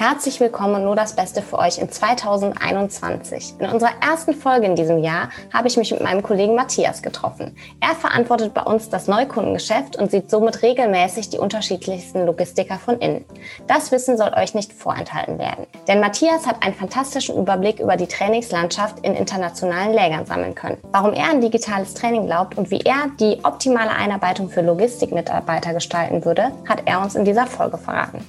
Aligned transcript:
Herzlich 0.00 0.40
willkommen 0.40 0.76
und 0.76 0.84
nur 0.84 0.96
das 0.96 1.14
Beste 1.14 1.42
für 1.42 1.58
euch 1.58 1.76
in 1.76 1.90
2021. 1.92 3.56
In 3.58 3.68
unserer 3.68 3.90
ersten 4.00 4.32
Folge 4.32 4.64
in 4.64 4.74
diesem 4.74 5.04
Jahr 5.04 5.28
habe 5.52 5.68
ich 5.68 5.76
mich 5.76 5.90
mit 5.90 6.00
meinem 6.00 6.22
Kollegen 6.22 6.54
Matthias 6.54 7.02
getroffen. 7.02 7.54
Er 7.80 7.94
verantwortet 7.94 8.54
bei 8.54 8.62
uns 8.62 8.88
das 8.88 9.08
Neukundengeschäft 9.08 9.96
und 9.96 10.10
sieht 10.10 10.30
somit 10.30 10.62
regelmäßig 10.62 11.28
die 11.28 11.36
unterschiedlichsten 11.36 12.24
Logistiker 12.24 12.78
von 12.78 12.98
innen. 12.98 13.26
Das 13.66 13.92
Wissen 13.92 14.16
soll 14.16 14.32
euch 14.34 14.54
nicht 14.54 14.72
vorenthalten 14.72 15.38
werden. 15.38 15.66
Denn 15.86 16.00
Matthias 16.00 16.46
hat 16.46 16.64
einen 16.64 16.74
fantastischen 16.74 17.36
Überblick 17.36 17.78
über 17.78 17.98
die 17.98 18.06
Trainingslandschaft 18.06 19.00
in 19.04 19.14
internationalen 19.14 19.92
Lägern 19.92 20.24
sammeln 20.24 20.54
können. 20.54 20.78
Warum 20.92 21.12
er 21.12 21.28
an 21.28 21.42
digitales 21.42 21.92
Training 21.92 22.24
glaubt 22.24 22.56
und 22.56 22.70
wie 22.70 22.80
er 22.80 23.10
die 23.20 23.44
optimale 23.44 23.90
Einarbeitung 23.90 24.48
für 24.48 24.62
Logistikmitarbeiter 24.62 25.74
gestalten 25.74 26.24
würde, 26.24 26.52
hat 26.66 26.84
er 26.86 27.02
uns 27.02 27.16
in 27.16 27.26
dieser 27.26 27.46
Folge 27.46 27.76
verraten. 27.76 28.24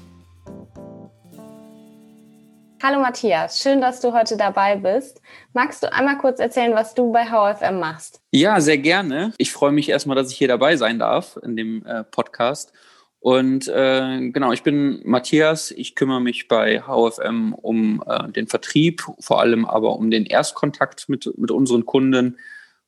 Hallo 2.84 3.00
Matthias, 3.00 3.62
schön, 3.62 3.80
dass 3.80 4.02
du 4.02 4.12
heute 4.12 4.38
dabei 4.38 4.76
bist. 4.76 5.22
Magst 5.54 5.84
du 5.84 5.94
einmal 5.94 6.18
kurz 6.18 6.40
erzählen, 6.40 6.74
was 6.74 6.96
du 6.96 7.12
bei 7.12 7.26
HFM 7.26 7.80
machst? 7.80 8.22
Ja, 8.32 8.60
sehr 8.60 8.80
gerne. 8.80 9.34
Ich 9.38 9.52
freue 9.52 9.72
mich 9.72 9.88
erstmal, 9.88 10.16
dass 10.16 10.32
ich 10.32 10.38
hier 10.40 10.48
dabei 10.48 10.76
sein 10.78 10.98
darf 10.98 11.38
in 11.44 11.56
dem 11.56 11.86
äh, 11.86 12.04
Podcast. 12.04 12.74
Und 13.20 13.68
äh, 13.68 14.32
genau, 14.32 14.52
ich 14.52 14.64
bin 14.64 15.00
Matthias. 15.06 15.70
Ich 15.70 15.94
kümmere 15.94 16.22
mich 16.22 16.48
bei 16.48 16.82
HFM 16.82 17.54
um 17.54 18.04
äh, 18.08 18.32
den 18.32 18.48
Vertrieb, 18.48 19.04
vor 19.20 19.42
allem 19.42 19.66
aber 19.66 19.96
um 19.96 20.10
den 20.10 20.26
Erstkontakt 20.26 21.08
mit, 21.08 21.32
mit 21.38 21.52
unseren 21.52 21.86
Kunden 21.86 22.40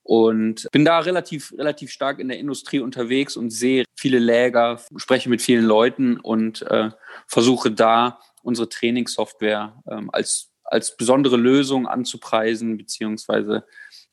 und 0.02 0.68
bin 0.72 0.86
da 0.86 1.00
relativ, 1.00 1.54
relativ 1.56 1.92
stark 1.92 2.18
in 2.18 2.30
der 2.30 2.40
Industrie 2.40 2.80
unterwegs 2.80 3.38
und 3.38 3.52
sehe 3.52 3.86
viele 3.96 4.18
Läger, 4.18 4.80
spreche 4.98 5.30
mit 5.30 5.44
vielen 5.44 5.66
Leuten 5.66 6.20
und 6.20 6.64
äh, 6.64 6.90
versuche 7.28 7.70
da 7.70 8.18
unsere 8.44 8.70
Trainingssoftware 8.70 9.82
ähm, 9.90 10.10
als, 10.12 10.52
als 10.64 10.96
besondere 10.96 11.38
Lösung 11.38 11.88
anzupreisen, 11.88 12.78
beziehungsweise 12.78 13.66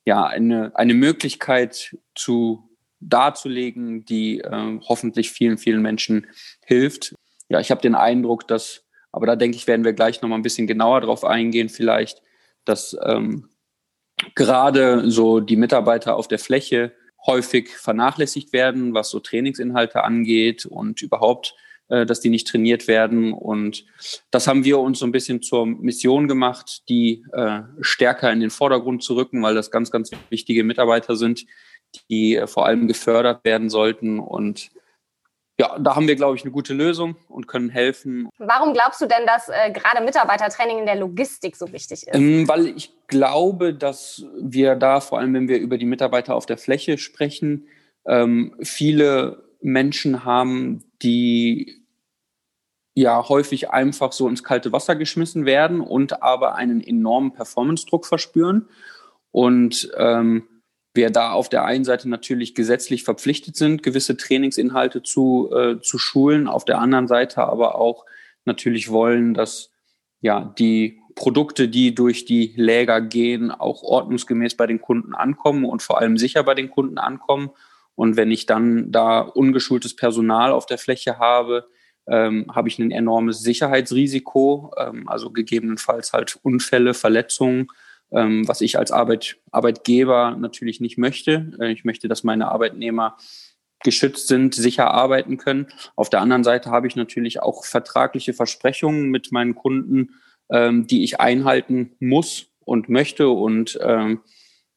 ja, 0.05 0.25
eine, 0.25 0.73
eine 0.75 0.95
Möglichkeit 0.95 1.97
zu 2.15 2.71
darzulegen, 3.01 4.05
die 4.05 4.41
äh, 4.41 4.81
hoffentlich 4.89 5.31
vielen, 5.31 5.59
vielen 5.59 5.83
Menschen 5.83 6.27
hilft. 6.65 7.15
Ja, 7.49 7.61
ich 7.61 7.71
habe 7.71 7.81
den 7.81 7.95
Eindruck, 7.95 8.47
dass, 8.47 8.87
aber 9.13 9.27
da 9.27 9.37
denke 9.37 9.57
ich, 9.57 9.67
werden 9.67 9.85
wir 9.85 9.93
gleich 9.93 10.23
nochmal 10.23 10.39
ein 10.39 10.43
bisschen 10.43 10.67
genauer 10.67 11.01
drauf 11.01 11.25
eingehen, 11.25 11.69
vielleicht, 11.69 12.23
dass 12.65 12.97
ähm, 13.05 13.49
gerade 14.35 15.11
so 15.11 15.41
die 15.41 15.57
Mitarbeiter 15.57 16.17
auf 16.17 16.29
der 16.29 16.39
Fläche 16.39 16.93
häufig 17.27 17.69
vernachlässigt 17.71 18.53
werden, 18.53 18.95
was 18.95 19.11
so 19.11 19.21
Trainingsinhalte 19.21 20.05
angeht 20.05 20.67
und 20.67 21.03
überhaupt 21.03 21.55
dass 21.91 22.21
die 22.21 22.31
nicht 22.31 22.47
trainiert 22.47 22.89
werden. 22.89 23.33
Und 23.33 23.85
das 24.31 24.47
haben 24.47 24.65
wir 24.65 24.79
uns 24.79 25.01
so 25.01 25.07
ein 25.07 25.13
bisschen 25.13 25.43
zur 25.43 25.67
Mission 25.67 26.29
gemacht, 26.29 26.89
die 26.89 27.25
äh, 27.33 27.61
stärker 27.81 28.33
in 28.33 28.41
den 28.41 28.51
Vordergrund 28.51 29.03
zu 29.03 29.17
rücken, 29.17 29.43
weil 29.43 29.55
das 29.55 29.71
ganz, 29.71 29.91
ganz 29.91 30.11
wichtige 30.31 30.65
Mitarbeiter 30.65 31.17
sind, 31.17 31.47
die 32.09 32.37
äh, 32.37 32.47
vor 32.47 32.67
allem 32.67 32.89
gefördert 32.89 33.45
werden 33.45 33.71
sollten. 33.71 34.19
Und 34.19 34.71
ja, 35.61 35.79
da 35.79 35.95
haben 35.95 36.09
wir, 36.09 36.17
glaube 36.17 36.37
ich, 36.37 36.43
eine 36.43 36.53
gute 36.53 36.73
Lösung 36.73 37.17
und 37.29 37.47
können 37.47 37.69
helfen. 37.69 38.31
Warum 38.39 38.73
glaubst 38.73 39.01
du 39.03 39.07
denn, 39.07 39.27
dass 39.27 39.51
äh, 39.51 39.71
gerade 39.71 40.03
Mitarbeitertraining 40.03 40.79
in 40.79 40.87
der 40.87 40.97
Logistik 40.97 41.55
so 41.55 41.71
wichtig 41.71 42.07
ist? 42.07 42.15
Ähm, 42.15 42.49
weil 42.49 42.69
ich 42.69 42.95
glaube, 43.09 43.75
dass 43.75 44.25
wir 44.41 44.75
da, 44.75 45.01
vor 45.01 45.19
allem 45.19 45.35
wenn 45.35 45.49
wir 45.49 45.59
über 45.59 45.77
die 45.77 45.85
Mitarbeiter 45.85 46.35
auf 46.35 46.47
der 46.47 46.57
Fläche 46.57 46.97
sprechen, 46.97 47.69
ähm, 48.07 48.57
viele 48.63 49.45
Menschen 49.61 50.25
haben, 50.25 50.83
die 51.03 51.80
ja 53.01 53.29
häufig 53.29 53.71
einfach 53.71 54.13
so 54.13 54.29
ins 54.29 54.45
kalte 54.45 54.73
Wasser 54.73 54.95
geschmissen 54.95 55.47
werden 55.47 55.81
und 55.81 56.23
aber 56.23 56.55
einen 56.55 56.83
enormen 56.83 57.33
Performance-Druck 57.33 58.07
verspüren. 58.07 58.69
Und 59.31 59.91
ähm, 59.97 60.47
wir 60.93 61.11
da 61.11 61.33
auf 61.33 61.49
der 61.49 61.65
einen 61.65 61.85
Seite 61.85 62.09
natürlich 62.09 62.55
gesetzlich 62.55 63.05
verpflichtet 63.05 63.57
sind, 63.57 63.83
gewisse 63.83 64.17
Trainingsinhalte 64.17 65.03
zu, 65.03 65.51
äh, 65.53 65.81
zu 65.81 65.99
schulen, 65.99 66.47
auf 66.47 66.65
der 66.65 66.79
anderen 66.79 67.07
Seite 67.07 67.45
aber 67.45 67.77
auch 67.77 68.05
natürlich 68.45 68.91
wollen, 68.91 69.33
dass 69.33 69.71
ja 70.21 70.53
die 70.59 71.01
Produkte, 71.15 71.69
die 71.69 71.95
durch 71.95 72.25
die 72.25 72.53
Läger 72.57 73.01
gehen, 73.01 73.51
auch 73.51 73.83
ordnungsgemäß 73.83 74.57
bei 74.57 74.67
den 74.67 74.81
Kunden 74.81 75.15
ankommen 75.15 75.65
und 75.65 75.83
vor 75.83 75.99
allem 75.99 76.19
sicher 76.19 76.43
bei 76.43 76.55
den 76.55 76.71
Kunden 76.71 76.99
ankommen. 76.99 77.51
Und 77.95 78.17
wenn 78.17 78.31
ich 78.31 78.47
dann 78.47 78.91
da 78.93 79.21
ungeschultes 79.21 79.97
Personal 79.97 80.53
auf 80.53 80.67
der 80.67 80.79
Fläche 80.79 81.19
habe, 81.19 81.69
ähm, 82.11 82.47
habe 82.53 82.69
ich 82.69 82.79
ein 82.79 82.91
enormes 82.91 83.41
Sicherheitsrisiko, 83.43 84.73
ähm, 84.77 85.09
also 85.09 85.31
gegebenenfalls 85.31 86.13
halt 86.13 86.39
Unfälle, 86.43 86.93
Verletzungen, 86.93 87.69
ähm, 88.13 88.47
was 88.49 88.61
ich 88.61 88.79
als 88.79 88.91
Arbeit, 88.91 89.37
Arbeitgeber 89.53 90.37
natürlich 90.37 90.81
nicht 90.81 90.99
möchte. 90.99 91.53
Äh, 91.61 91.73
ich 91.73 91.85
möchte, 91.85 92.09
dass 92.09 92.25
meine 92.25 92.49
Arbeitnehmer 92.49 93.17
geschützt 93.83 94.27
sind, 94.27 94.55
sicher 94.55 94.91
arbeiten 94.91 95.39
können. 95.39 95.69
Auf 95.97 96.11
der 96.11 96.21
anderen 96.21 96.45
Seite 96.45 96.71
habe 96.71 96.89
ich 96.89 96.97
natürlich 96.97 97.41
auch 97.41 97.65
vertragliche 97.65 98.35
Versprechungen 98.35 99.09
mit 99.09 99.31
meinen 99.33 99.55
Kunden, 99.55 100.17
ähm, 100.51 100.87
die 100.89 101.05
ich 101.05 101.21
einhalten 101.21 101.93
muss 102.01 102.49
und 102.59 102.89
möchte 102.89 103.29
und 103.29 103.79
ähm, 103.83 104.21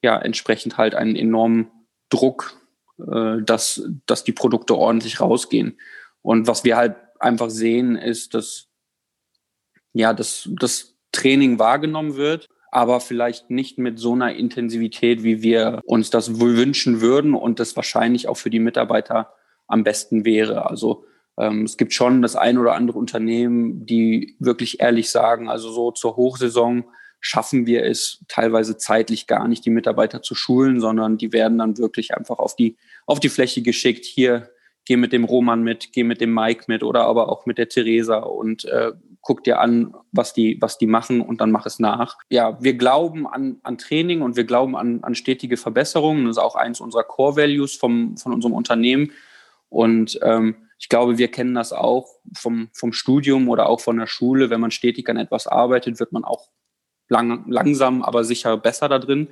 ja, 0.03 0.17
entsprechend 0.19 0.77
halt 0.77 0.93
einen 0.93 1.15
enormen 1.15 1.71
Druck, 2.09 2.57
äh, 2.99 3.41
dass, 3.41 3.89
dass 4.05 4.23
die 4.23 4.31
Produkte 4.31 4.75
ordentlich 4.75 5.19
rausgehen. 5.19 5.79
Und 6.21 6.47
was 6.47 6.63
wir 6.63 6.77
halt 6.77 6.95
einfach 7.23 7.49
sehen, 7.49 7.95
ist, 7.95 8.33
dass 8.33 8.67
ja, 9.93 10.13
dass 10.13 10.49
das 10.59 10.95
Training 11.11 11.59
wahrgenommen 11.59 12.15
wird, 12.15 12.47
aber 12.71 12.99
vielleicht 12.99 13.51
nicht 13.51 13.77
mit 13.77 13.99
so 13.99 14.13
einer 14.13 14.33
Intensivität, 14.33 15.23
wie 15.23 15.43
wir 15.43 15.81
uns 15.85 16.09
das 16.09 16.39
wohl 16.39 16.57
wünschen 16.57 17.01
würden 17.01 17.35
und 17.35 17.59
das 17.59 17.75
wahrscheinlich 17.75 18.27
auch 18.27 18.37
für 18.37 18.49
die 18.49 18.59
Mitarbeiter 18.59 19.33
am 19.67 19.83
besten 19.83 20.25
wäre. 20.25 20.67
Also 20.69 21.05
ähm, 21.37 21.63
es 21.63 21.77
gibt 21.77 21.93
schon 21.93 22.23
das 22.23 22.35
ein 22.35 22.57
oder 22.57 22.73
andere 22.73 22.97
Unternehmen, 22.97 23.85
die 23.85 24.35
wirklich 24.39 24.79
ehrlich 24.79 25.11
sagen, 25.11 25.49
also 25.49 25.71
so 25.71 25.91
zur 25.91 26.15
Hochsaison 26.15 26.85
schaffen 27.19 27.67
wir 27.67 27.85
es 27.85 28.25
teilweise 28.27 28.77
zeitlich 28.77 29.27
gar 29.27 29.47
nicht, 29.47 29.65
die 29.65 29.69
Mitarbeiter 29.69 30.21
zu 30.21 30.35
schulen, 30.35 30.81
sondern 30.81 31.17
die 31.17 31.31
werden 31.31 31.59
dann 31.59 31.77
wirklich 31.77 32.15
einfach 32.17 32.39
auf 32.39 32.55
die, 32.55 32.75
auf 33.05 33.19
die 33.19 33.29
Fläche 33.29 33.61
geschickt. 33.61 34.03
Hier, 34.03 34.49
geh 34.85 34.97
mit 34.97 35.13
dem 35.13 35.23
Roman 35.23 35.63
mit, 35.63 35.93
geh 35.93 36.03
mit 36.03 36.21
dem 36.21 36.33
Mike 36.33 36.65
mit 36.67 36.83
oder 36.83 37.05
aber 37.05 37.29
auch 37.29 37.45
mit 37.45 37.57
der 37.57 37.69
Theresa 37.69 38.17
und 38.17 38.65
äh, 38.65 38.91
guck 39.21 39.43
dir 39.43 39.59
an, 39.59 39.93
was 40.11 40.33
die, 40.33 40.57
was 40.61 40.77
die 40.77 40.87
machen 40.87 41.21
und 41.21 41.39
dann 41.39 41.51
mach 41.51 41.65
es 41.65 41.79
nach. 41.79 42.17
Ja, 42.29 42.61
wir 42.61 42.73
glauben 42.73 43.25
an, 43.25 43.57
an 43.63 43.77
Training 43.77 44.21
und 44.21 44.35
wir 44.35 44.43
glauben 44.43 44.75
an, 44.75 45.03
an 45.03 45.15
stetige 45.15 45.55
Verbesserungen. 45.55 46.25
Das 46.25 46.37
ist 46.37 46.43
auch 46.43 46.55
eins 46.55 46.81
unserer 46.81 47.03
Core 47.03 47.37
Values 47.37 47.75
von 47.75 48.15
unserem 48.25 48.53
Unternehmen. 48.53 49.11
Und 49.69 50.19
ähm, 50.21 50.55
ich 50.77 50.89
glaube, 50.89 51.17
wir 51.17 51.29
kennen 51.29 51.55
das 51.55 51.71
auch 51.71 52.07
vom, 52.35 52.69
vom 52.73 52.91
Studium 52.91 53.47
oder 53.47 53.69
auch 53.69 53.79
von 53.79 53.97
der 53.97 54.07
Schule. 54.07 54.49
Wenn 54.49 54.59
man 54.59 54.71
stetig 54.71 55.07
an 55.09 55.15
etwas 55.15 55.47
arbeitet, 55.47 56.01
wird 56.01 56.11
man 56.11 56.25
auch 56.25 56.49
lang, 57.07 57.45
langsam, 57.47 58.01
aber 58.03 58.25
sicher 58.25 58.57
besser 58.57 58.89
da 58.89 58.99
drin. 58.99 59.29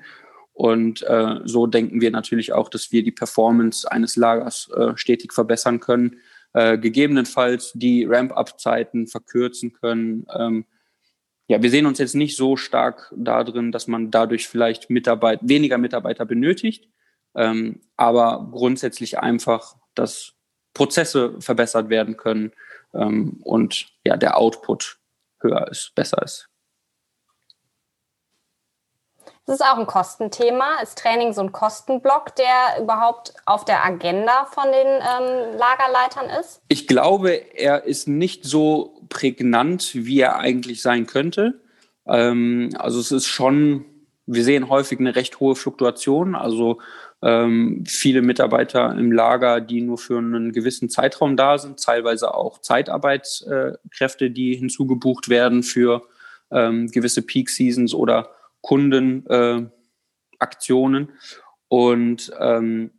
Und 0.53 1.01
äh, 1.03 1.39
so 1.45 1.65
denken 1.65 2.01
wir 2.01 2.11
natürlich 2.11 2.53
auch, 2.53 2.69
dass 2.69 2.91
wir 2.91 3.03
die 3.03 3.11
Performance 3.11 3.89
eines 3.89 4.15
Lagers 4.15 4.69
äh, 4.75 4.95
stetig 4.95 5.33
verbessern 5.33 5.79
können, 5.79 6.17
äh, 6.53 6.77
gegebenenfalls 6.77 7.71
die 7.73 8.05
Ramp-up-Zeiten 8.05 9.07
verkürzen 9.07 9.73
können. 9.73 10.25
Ähm, 10.37 10.65
ja, 11.47 11.61
wir 11.61 11.69
sehen 11.69 11.85
uns 11.85 11.99
jetzt 11.99 12.15
nicht 12.15 12.37
so 12.37 12.55
stark 12.57 13.13
darin, 13.15 13.71
dass 13.71 13.87
man 13.87 14.11
dadurch 14.11 14.47
vielleicht 14.47 14.89
Mitarbeit 14.89 15.39
weniger 15.43 15.77
Mitarbeiter 15.77 16.25
benötigt, 16.25 16.87
ähm, 17.35 17.81
aber 17.97 18.49
grundsätzlich 18.51 19.19
einfach, 19.19 19.75
dass 19.95 20.33
Prozesse 20.73 21.35
verbessert 21.39 21.89
werden 21.89 22.17
können 22.17 22.51
ähm, 22.93 23.39
und 23.43 23.87
ja, 24.05 24.17
der 24.17 24.37
Output 24.37 24.97
höher 25.39 25.67
ist, 25.69 25.93
besser 25.95 26.21
ist. 26.23 26.50
Das 29.45 29.59
ist 29.59 29.65
auch 29.65 29.77
ein 29.77 29.87
Kostenthema. 29.87 30.81
Ist 30.81 30.97
Training 30.99 31.33
so 31.33 31.41
ein 31.41 31.51
Kostenblock, 31.51 32.35
der 32.35 32.81
überhaupt 32.81 33.33
auf 33.45 33.65
der 33.65 33.83
Agenda 33.83 34.45
von 34.45 34.65
den 34.65 34.87
ähm, 34.87 35.57
Lagerleitern 35.57 36.29
ist? 36.39 36.61
Ich 36.67 36.87
glaube, 36.87 37.31
er 37.55 37.83
ist 37.83 38.07
nicht 38.07 38.45
so 38.45 39.01
prägnant, 39.09 39.91
wie 39.93 40.19
er 40.19 40.37
eigentlich 40.37 40.81
sein 40.81 41.07
könnte. 41.07 41.59
Ähm, 42.07 42.69
also 42.77 42.99
es 42.99 43.11
ist 43.11 43.27
schon, 43.27 43.85
wir 44.27 44.43
sehen 44.43 44.69
häufig 44.69 44.99
eine 44.99 45.15
recht 45.15 45.39
hohe 45.39 45.55
Fluktuation. 45.55 46.35
Also 46.35 46.79
ähm, 47.23 47.83
viele 47.87 48.21
Mitarbeiter 48.21 48.91
im 48.91 49.11
Lager, 49.11 49.59
die 49.59 49.81
nur 49.81 49.97
für 49.97 50.19
einen 50.19 50.51
gewissen 50.51 50.89
Zeitraum 50.89 51.35
da 51.35 51.57
sind, 51.57 51.83
teilweise 51.83 52.33
auch 52.35 52.59
Zeitarbeitskräfte, 52.59 54.31
die 54.31 54.55
hinzugebucht 54.55 55.29
werden 55.29 55.63
für 55.63 56.03
ähm, 56.51 56.91
gewisse 56.91 57.21
Peak 57.21 57.49
Seasons 57.49 57.93
oder 57.93 58.29
Kundenaktionen. 58.61 61.09
Äh, 61.09 61.11
und 61.67 62.31
ähm, 62.39 62.91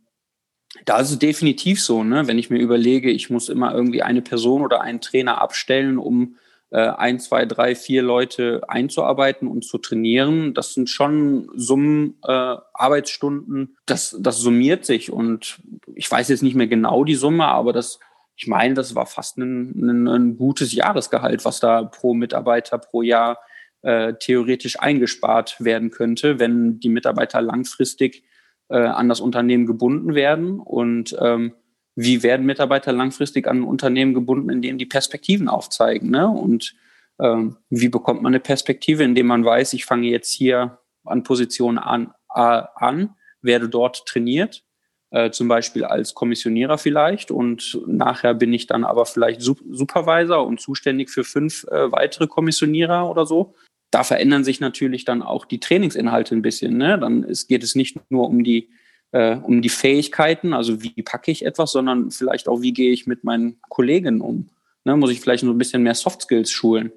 da 0.85 0.99
ist 0.99 1.11
es 1.11 1.19
definitiv 1.19 1.81
so, 1.81 2.03
ne? 2.03 2.27
wenn 2.27 2.39
ich 2.39 2.49
mir 2.49 2.59
überlege, 2.59 3.11
ich 3.11 3.29
muss 3.29 3.49
immer 3.49 3.73
irgendwie 3.73 4.01
eine 4.01 4.21
Person 4.21 4.63
oder 4.63 4.81
einen 4.81 5.01
Trainer 5.01 5.41
abstellen, 5.41 5.97
um 5.97 6.37
äh, 6.71 6.89
ein, 6.89 7.19
zwei, 7.19 7.45
drei, 7.45 7.75
vier 7.75 8.01
Leute 8.01 8.61
einzuarbeiten 8.67 9.47
und 9.47 9.63
zu 9.63 9.77
trainieren. 9.77 10.55
Das 10.55 10.73
sind 10.73 10.89
schon 10.89 11.49
Summen, 11.55 12.17
äh, 12.23 12.55
Arbeitsstunden. 12.73 13.77
Das, 13.85 14.17
das 14.19 14.39
summiert 14.39 14.83
sich 14.83 15.11
und 15.11 15.59
ich 15.93 16.09
weiß 16.09 16.29
jetzt 16.29 16.41
nicht 16.41 16.55
mehr 16.55 16.67
genau 16.67 17.03
die 17.03 17.13
Summe, 17.13 17.45
aber 17.45 17.73
das, 17.73 17.99
ich 18.35 18.47
meine, 18.47 18.73
das 18.73 18.95
war 18.95 19.05
fast 19.05 19.37
ein, 19.37 19.79
ein, 19.79 20.07
ein 20.07 20.37
gutes 20.37 20.73
Jahresgehalt, 20.73 21.45
was 21.45 21.59
da 21.59 21.83
pro 21.83 22.15
Mitarbeiter 22.15 22.79
pro 22.79 23.03
Jahr 23.03 23.37
äh, 23.83 24.13
theoretisch 24.19 24.79
eingespart 24.79 25.57
werden 25.59 25.91
könnte, 25.91 26.39
wenn 26.39 26.79
die 26.79 26.89
Mitarbeiter 26.89 27.41
langfristig 27.41 28.23
äh, 28.69 28.77
an 28.77 29.09
das 29.09 29.19
Unternehmen 29.19 29.65
gebunden 29.65 30.15
werden 30.15 30.59
und 30.59 31.15
ähm, 31.19 31.53
wie 31.95 32.23
werden 32.23 32.45
Mitarbeiter 32.45 32.91
langfristig 32.91 33.47
an 33.47 33.57
ein 33.57 33.63
Unternehmen 33.63 34.13
gebunden, 34.13 34.49
indem 34.49 34.77
die 34.77 34.85
Perspektiven 34.85 35.47
aufzeigen. 35.47 36.09
Ne? 36.09 36.27
Und 36.27 36.73
ähm, 37.19 37.57
wie 37.69 37.89
bekommt 37.89 38.23
man 38.23 38.31
eine 38.33 38.39
Perspektive, 38.39 39.03
indem 39.03 39.27
man 39.27 39.45
weiß, 39.45 39.73
ich 39.73 39.85
fange 39.85 40.07
jetzt 40.07 40.31
hier 40.31 40.79
an 41.03 41.23
Position 41.23 41.77
an, 41.77 42.13
äh, 42.33 42.63
an 42.75 43.15
werde 43.41 43.69
dort 43.69 44.05
trainiert, 44.05 44.63
äh, 45.11 45.29
zum 45.29 45.47
Beispiel 45.47 45.83
als 45.83 46.15
Kommissionierer 46.15 46.77
vielleicht 46.77 47.29
und 47.29 47.79
nachher 47.85 48.33
bin 48.33 48.53
ich 48.53 48.65
dann 48.65 48.83
aber 48.83 49.05
vielleicht 49.05 49.41
Supervisor 49.41 50.45
und 50.45 50.59
zuständig 50.59 51.11
für 51.11 51.23
fünf 51.23 51.65
äh, 51.65 51.91
weitere 51.91 52.27
Kommissionierer 52.27 53.07
oder 53.09 53.25
so. 53.25 53.53
Da 53.93 54.03
verändern 54.03 54.43
sich 54.43 54.59
natürlich 54.59 55.05
dann 55.05 55.21
auch 55.21 55.45
die 55.45 55.59
Trainingsinhalte 55.59 56.35
ein 56.35 56.41
bisschen. 56.41 56.77
Ne? 56.77 56.97
Dann 56.97 57.23
ist, 57.23 57.47
geht 57.47 57.63
es 57.63 57.75
nicht 57.75 57.97
nur 58.09 58.27
um 58.27 58.43
die 58.43 58.69
äh, 59.13 59.37
um 59.37 59.61
die 59.61 59.69
Fähigkeiten, 59.69 60.53
also 60.53 60.81
wie 60.81 61.01
packe 61.03 61.31
ich 61.31 61.45
etwas, 61.45 61.71
sondern 61.71 62.11
vielleicht 62.11 62.47
auch, 62.47 62.61
wie 62.61 62.73
gehe 62.73 62.91
ich 62.91 63.05
mit 63.07 63.23
meinen 63.23 63.61
Kollegen 63.69 64.19
um. 64.19 64.49
Ne, 64.85 64.97
muss 64.97 65.11
ich 65.11 65.21
vielleicht 65.21 65.43
nur 65.43 65.53
ein 65.53 65.59
bisschen 65.59 65.83
mehr 65.83 65.95
Soft 65.95 66.23
Skills 66.23 66.51
schulen. 66.51 66.91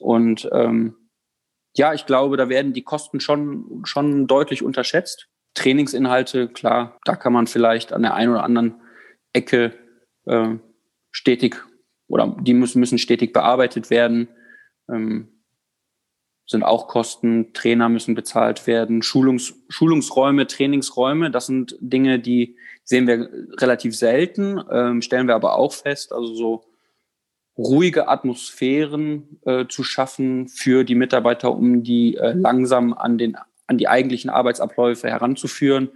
Und 0.00 0.48
ähm, 0.52 0.96
ja, 1.74 1.94
ich 1.94 2.04
glaube, 2.04 2.36
da 2.36 2.48
werden 2.48 2.72
die 2.72 2.82
Kosten 2.82 3.20
schon, 3.20 3.82
schon 3.84 4.26
deutlich 4.26 4.62
unterschätzt. 4.62 5.28
Trainingsinhalte, 5.54 6.48
klar, 6.48 6.98
da 7.04 7.16
kann 7.16 7.32
man 7.32 7.46
vielleicht 7.46 7.92
an 7.92 8.02
der 8.02 8.14
einen 8.14 8.32
oder 8.32 8.44
anderen 8.44 8.80
Ecke 9.32 9.72
äh, 10.26 10.56
stetig 11.12 11.56
oder 12.08 12.36
die 12.40 12.54
müssen, 12.54 12.80
müssen 12.80 12.98
stetig 12.98 13.32
bearbeitet 13.32 13.90
werden. 13.90 14.28
Ähm, 14.90 15.39
sind 16.50 16.64
auch 16.64 16.88
Kosten, 16.88 17.52
Trainer 17.52 17.88
müssen 17.88 18.16
bezahlt 18.16 18.66
werden, 18.66 19.02
Schulungs, 19.02 19.54
Schulungsräume, 19.68 20.48
Trainingsräume, 20.48 21.30
das 21.30 21.46
sind 21.46 21.76
Dinge, 21.78 22.18
die 22.18 22.56
sehen 22.82 23.06
wir 23.06 23.28
relativ 23.60 23.96
selten, 23.96 24.60
ähm, 24.68 25.00
stellen 25.00 25.28
wir 25.28 25.36
aber 25.36 25.56
auch 25.56 25.72
fest, 25.72 26.12
also 26.12 26.34
so 26.34 26.64
ruhige 27.56 28.08
Atmosphären 28.08 29.38
äh, 29.44 29.66
zu 29.68 29.84
schaffen 29.84 30.48
für 30.48 30.82
die 30.82 30.96
Mitarbeiter, 30.96 31.54
um 31.54 31.84
die 31.84 32.16
äh, 32.16 32.32
langsam 32.32 32.94
an, 32.94 33.16
den, 33.16 33.36
an 33.68 33.78
die 33.78 33.86
eigentlichen 33.86 34.28
Arbeitsabläufe 34.28 35.08
heranzuführen, 35.08 35.90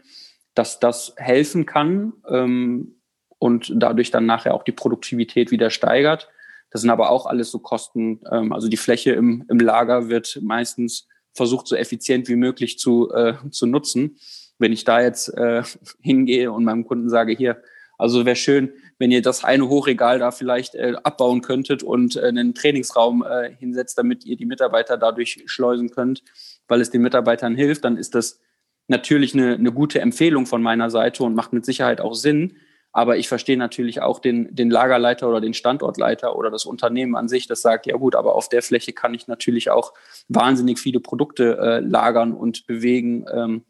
dass 0.54 0.78
das 0.78 1.14
helfen 1.16 1.66
kann 1.66 2.12
ähm, 2.28 3.00
und 3.40 3.72
dadurch 3.74 4.12
dann 4.12 4.24
nachher 4.24 4.54
auch 4.54 4.62
die 4.62 4.70
Produktivität 4.70 5.50
wieder 5.50 5.70
steigert. 5.70 6.28
Das 6.74 6.80
sind 6.80 6.90
aber 6.90 7.10
auch 7.10 7.26
alles 7.26 7.52
so 7.52 7.60
Kosten. 7.60 8.20
Ähm, 8.30 8.52
also 8.52 8.66
die 8.68 8.76
Fläche 8.76 9.12
im, 9.12 9.44
im 9.48 9.60
Lager 9.60 10.08
wird 10.08 10.40
meistens 10.42 11.06
versucht, 11.32 11.68
so 11.68 11.76
effizient 11.76 12.28
wie 12.28 12.34
möglich 12.34 12.80
zu, 12.80 13.12
äh, 13.12 13.34
zu 13.50 13.66
nutzen. 13.66 14.16
Wenn 14.58 14.72
ich 14.72 14.82
da 14.82 15.00
jetzt 15.00 15.28
äh, 15.28 15.62
hingehe 16.02 16.50
und 16.50 16.64
meinem 16.64 16.84
Kunden 16.84 17.08
sage, 17.08 17.32
hier, 17.32 17.62
also 17.96 18.26
wäre 18.26 18.34
schön, 18.34 18.72
wenn 18.98 19.12
ihr 19.12 19.22
das 19.22 19.44
eine 19.44 19.68
Hochregal 19.68 20.18
da 20.18 20.32
vielleicht 20.32 20.74
äh, 20.74 20.94
abbauen 21.04 21.42
könntet 21.42 21.84
und 21.84 22.16
äh, 22.16 22.22
einen 22.22 22.56
Trainingsraum 22.56 23.22
äh, 23.24 23.54
hinsetzt, 23.56 23.96
damit 23.96 24.26
ihr 24.26 24.36
die 24.36 24.44
Mitarbeiter 24.46 24.96
dadurch 24.96 25.44
schleusen 25.46 25.90
könnt, 25.90 26.24
weil 26.66 26.80
es 26.80 26.90
den 26.90 27.02
Mitarbeitern 27.02 27.54
hilft, 27.54 27.84
dann 27.84 27.96
ist 27.96 28.16
das 28.16 28.40
natürlich 28.88 29.32
eine, 29.34 29.54
eine 29.54 29.70
gute 29.70 30.00
Empfehlung 30.00 30.44
von 30.44 30.60
meiner 30.60 30.90
Seite 30.90 31.22
und 31.22 31.36
macht 31.36 31.52
mit 31.52 31.64
Sicherheit 31.64 32.00
auch 32.00 32.14
Sinn. 32.14 32.56
Aber 32.96 33.16
ich 33.16 33.26
verstehe 33.26 33.56
natürlich 33.56 34.00
auch 34.02 34.20
den, 34.20 34.54
den 34.54 34.70
Lagerleiter 34.70 35.28
oder 35.28 35.40
den 35.40 35.52
Standortleiter 35.52 36.36
oder 36.36 36.48
das 36.48 36.64
Unternehmen 36.64 37.16
an 37.16 37.28
sich, 37.28 37.48
das 37.48 37.60
sagt, 37.60 37.86
ja 37.86 37.96
gut, 37.96 38.14
aber 38.14 38.36
auf 38.36 38.48
der 38.48 38.62
Fläche 38.62 38.92
kann 38.92 39.14
ich 39.14 39.26
natürlich 39.26 39.68
auch 39.68 39.94
wahnsinnig 40.28 40.78
viele 40.78 41.00
Produkte 41.00 41.58
äh, 41.58 41.80
lagern 41.80 42.32
und 42.32 42.68
bewegen. 42.68 43.26
Ähm, 43.34 43.64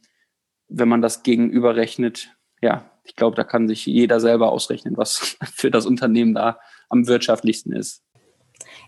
wenn 0.69 0.89
man 0.89 1.01
das 1.01 1.23
gegenüberrechnet, 1.23 2.37
ja, 2.61 2.91
ich 3.03 3.17
glaube, 3.17 3.35
da 3.35 3.45
kann 3.45 3.67
sich 3.67 3.87
jeder 3.87 4.21
selber 4.21 4.53
ausrechnen, 4.53 4.99
was 4.99 5.39
für 5.55 5.71
das 5.71 5.87
Unternehmen 5.87 6.35
da 6.35 6.61
am 6.91 7.07
wirtschaftlichsten 7.07 7.73
ist. 7.73 8.03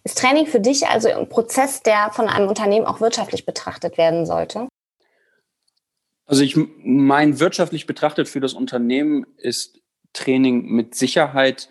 Ist 0.05 0.19
Training 0.19 0.47
für 0.47 0.61
dich 0.61 0.87
also 0.87 1.09
ein 1.09 1.31
Prozess, 1.31 1.83
der 1.83 2.11
von 2.13 2.29
einem 2.29 2.49
Unternehmen 2.49 2.85
auch 2.85 3.01
wirtschaftlich 3.01 3.47
betrachtet 3.47 3.97
werden 3.97 4.27
sollte? 4.27 4.69
Also 6.27 6.43
ich 6.43 6.59
meine, 6.85 7.41
wirtschaftlich 7.41 7.87
betrachtet 7.87 8.29
für 8.29 8.41
das 8.41 8.53
Unternehmen 8.53 9.25
ist 9.39 9.81
Training 10.17 10.67
mit 10.67 10.95
Sicherheit 10.95 11.71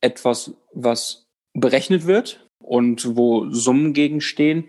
etwas, 0.00 0.54
was 0.72 1.26
berechnet 1.54 2.06
wird 2.06 2.48
und 2.58 3.16
wo 3.16 3.50
Summen 3.50 3.92
gegenstehen. 3.94 4.68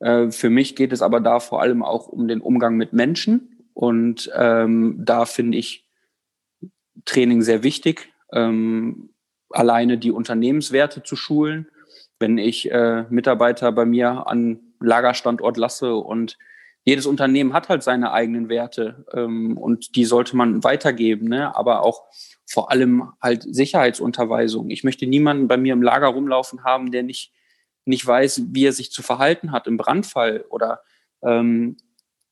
Äh, 0.00 0.30
für 0.30 0.48
mich 0.48 0.76
geht 0.76 0.92
es 0.92 1.02
aber 1.02 1.20
da 1.20 1.40
vor 1.40 1.60
allem 1.60 1.82
auch 1.82 2.08
um 2.08 2.28
den 2.28 2.40
Umgang 2.40 2.76
mit 2.76 2.92
Menschen 2.92 3.66
und 3.74 4.30
ähm, 4.34 4.96
da 4.98 5.24
finde 5.24 5.58
ich 5.58 5.86
Training 7.04 7.42
sehr 7.42 7.62
wichtig, 7.62 8.12
ähm, 8.32 9.10
alleine 9.50 9.98
die 9.98 10.12
Unternehmenswerte 10.12 11.02
zu 11.02 11.16
schulen. 11.16 11.68
Wenn 12.18 12.38
ich 12.38 12.70
äh, 12.70 13.04
Mitarbeiter 13.10 13.72
bei 13.72 13.84
mir 13.84 14.26
an 14.28 14.60
Lagerstandort 14.80 15.56
lasse 15.56 15.94
und 15.96 16.38
jedes 16.84 17.06
Unternehmen 17.06 17.52
hat 17.52 17.68
halt 17.68 17.82
seine 17.82 18.12
eigenen 18.12 18.48
Werte 18.48 19.04
ähm, 19.12 19.56
und 19.56 19.94
die 19.94 20.04
sollte 20.04 20.36
man 20.36 20.64
weitergeben, 20.64 21.28
ne? 21.28 21.54
aber 21.54 21.84
auch 21.84 22.02
vor 22.44 22.70
allem 22.70 23.12
halt 23.22 23.44
Sicherheitsunterweisung. 23.48 24.70
Ich 24.70 24.82
möchte 24.82 25.06
niemanden 25.06 25.48
bei 25.48 25.56
mir 25.56 25.72
im 25.72 25.82
Lager 25.82 26.08
rumlaufen 26.08 26.64
haben, 26.64 26.90
der 26.90 27.02
nicht, 27.04 27.32
nicht 27.84 28.04
weiß, 28.04 28.42
wie 28.48 28.66
er 28.66 28.72
sich 28.72 28.90
zu 28.90 29.02
verhalten 29.02 29.52
hat 29.52 29.66
im 29.66 29.76
Brandfall 29.76 30.44
oder 30.50 30.82
ähm, 31.22 31.76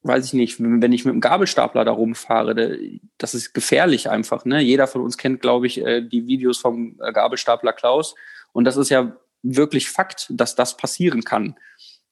weiß 0.02 0.26
ich 0.26 0.32
nicht, 0.32 0.56
wenn 0.58 0.93
ich 0.93 1.05
mit 1.05 1.14
dem 1.14 1.20
Gabelstapler 1.20 1.85
da 1.85 1.93
rumfahre, 1.93 2.79
das 3.19 3.35
ist 3.35 3.52
gefährlich 3.52 4.11
einfach. 4.11 4.44
Ne? 4.44 4.61
Jeder 4.61 4.87
von 4.87 5.02
uns 5.02 5.17
kennt, 5.17 5.41
glaube 5.41 5.67
ich, 5.67 5.81
äh, 5.81 6.00
die 6.00 6.26
Videos 6.26 6.58
vom 6.58 6.99
äh, 7.00 7.12
Gabelstapler 7.12 7.73
Klaus. 7.73 8.14
Und 8.52 8.64
das 8.64 8.76
ist 8.76 8.88
ja 8.88 9.17
wirklich 9.43 9.91
Fakt, 9.91 10.26
dass 10.31 10.55
das 10.55 10.76
passieren 10.76 11.23
kann. 11.23 11.56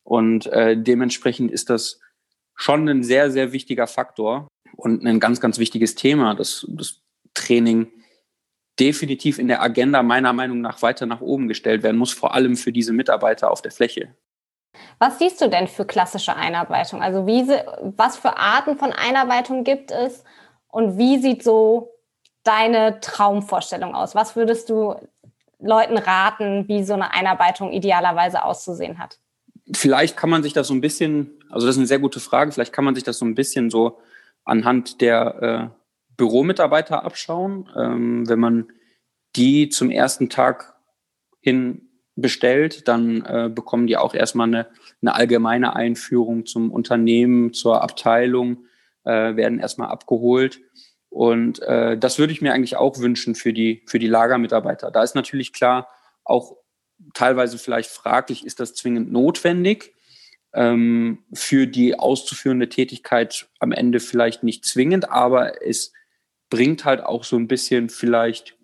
Und 0.03 0.47
äh, 0.47 0.77
dementsprechend 0.77 1.51
ist 1.51 1.71
das 1.71 2.01
schon 2.59 2.89
ein 2.89 3.03
sehr, 3.03 3.31
sehr 3.31 3.53
wichtiger 3.53 3.87
Faktor 3.87 4.49
und 4.77 5.05
ein 5.05 5.21
ganz, 5.21 5.41
ganz 5.41 5.59
wichtiges 5.59 5.95
Thema, 5.95 6.35
dass 6.35 6.67
das 6.69 7.01
Training 7.33 7.91
definitiv 8.79 9.39
in 9.39 9.49
der 9.49 9.63
Agenda 9.63 10.03
meiner 10.03 10.33
Meinung 10.33 10.61
nach 10.61 10.83
weiter 10.83 11.07
nach 11.07 11.21
oben 11.21 11.49
gestellt 11.49 11.83
werden 11.83 11.97
muss, 11.97 12.13
vor 12.13 12.35
allem 12.35 12.57
für 12.57 12.73
diese 12.73 12.93
Mitarbeiter 12.93 13.51
auf 13.51 13.63
der 13.63 13.73
Fläche. 13.73 14.15
Was 14.99 15.19
siehst 15.19 15.41
du 15.41 15.49
denn 15.49 15.67
für 15.67 15.85
klassische 15.85 16.37
Einarbeitung? 16.37 17.03
Also 17.03 17.27
wie, 17.27 17.49
was 17.97 18.17
für 18.17 18.37
Arten 18.37 18.77
von 18.77 18.93
Einarbeitung 18.93 19.65
gibt 19.65 19.91
es 19.91 20.25
und 20.69 20.99
wie 20.99 21.19
sieht 21.19 21.43
so 21.43 21.95
deine 22.43 23.01
Traumvorstellung 23.01 23.95
aus? 23.95 24.15
Was 24.15 24.37
würdest 24.37 24.69
du 24.69 24.95
Leuten 25.61 25.99
raten, 25.99 26.69
wie 26.69 26.85
so 26.85 26.95
eine 26.95 27.13
Einarbeitung 27.13 27.73
idealerweise 27.73 28.45
auszusehen 28.45 28.99
hat? 28.99 29.19
Vielleicht 29.75 30.17
kann 30.17 30.31
man 30.31 30.43
sich 30.43 30.53
das 30.53 30.69
so 30.69 30.75
ein 30.75 30.81
bisschen, 30.81 31.43
also 31.51 31.67
das 31.67 31.77
ist 31.77 31.81
eine 31.81 31.87
sehr 31.87 31.99
gute 31.99 32.21
Frage, 32.21 32.53
vielleicht 32.53 32.73
kann 32.73 32.85
man 32.85 32.95
sich 32.95 33.05
das 33.05 33.19
so 33.19 33.25
ein 33.25 33.35
bisschen 33.35 33.71
so 33.71 33.99
anhand 34.45 35.01
der 35.01 35.73
äh, 35.73 35.79
Büromitarbeiter 36.17 37.05
abschauen. 37.05 37.69
Ähm, 37.77 38.29
wenn 38.29 38.41
man 38.41 38.69
die 39.37 39.69
zum 39.69 39.91
ersten 39.91 40.29
Tag 40.29 40.75
hin 41.41 41.89
bestellt, 42.17 42.89
dann 42.89 43.25
äh, 43.25 43.51
bekommen 43.53 43.87
die 43.87 43.97
auch 43.97 44.15
erstmal 44.15 44.49
eine, 44.49 44.67
eine 45.01 45.15
allgemeine 45.15 45.77
Einführung 45.77 46.47
zum 46.47 46.71
Unternehmen, 46.71 47.53
zur 47.53 47.83
Abteilung, 47.83 48.65
äh, 49.05 49.37
werden 49.37 49.61
erstmal 49.61 49.89
abgeholt. 49.89 50.61
Und 51.11 51.63
äh, 51.63 51.97
das 51.97 52.19
würde 52.19 52.33
ich 52.33 52.43
mir 52.43 52.53
eigentlich 52.53 52.77
auch 52.77 52.99
wünschen 52.99 53.35
für 53.35 53.53
die, 53.53 53.83
für 53.87 53.99
die 53.99 54.09
Lagermitarbeiter. 54.09 54.91
Da 54.91 55.03
ist 55.03 55.15
natürlich 55.15 55.53
klar, 55.53 55.89
auch 56.25 56.57
teilweise 57.15 57.59
vielleicht 57.59 57.91
fraglich, 57.91 58.45
ist 58.45 58.61
das 58.61 58.75
zwingend 58.75 59.13
notwendig? 59.13 59.95
Ähm, 60.55 61.25
für 61.35 61.67
die 61.67 61.99
auszuführende 61.99 62.69
Tätigkeit 62.69 63.49
am 63.59 63.71
Ende 63.71 64.01
vielleicht 64.01 64.43
nicht 64.43 64.65
zwingend, 64.65 65.11
aber 65.11 65.63
es 65.63 65.93
bringt 66.49 66.87
halt 66.87 67.03
auch 67.03 67.25
so 67.25 67.37
ein 67.37 67.49
bisschen 67.49 67.91
vielleicht 67.91 68.59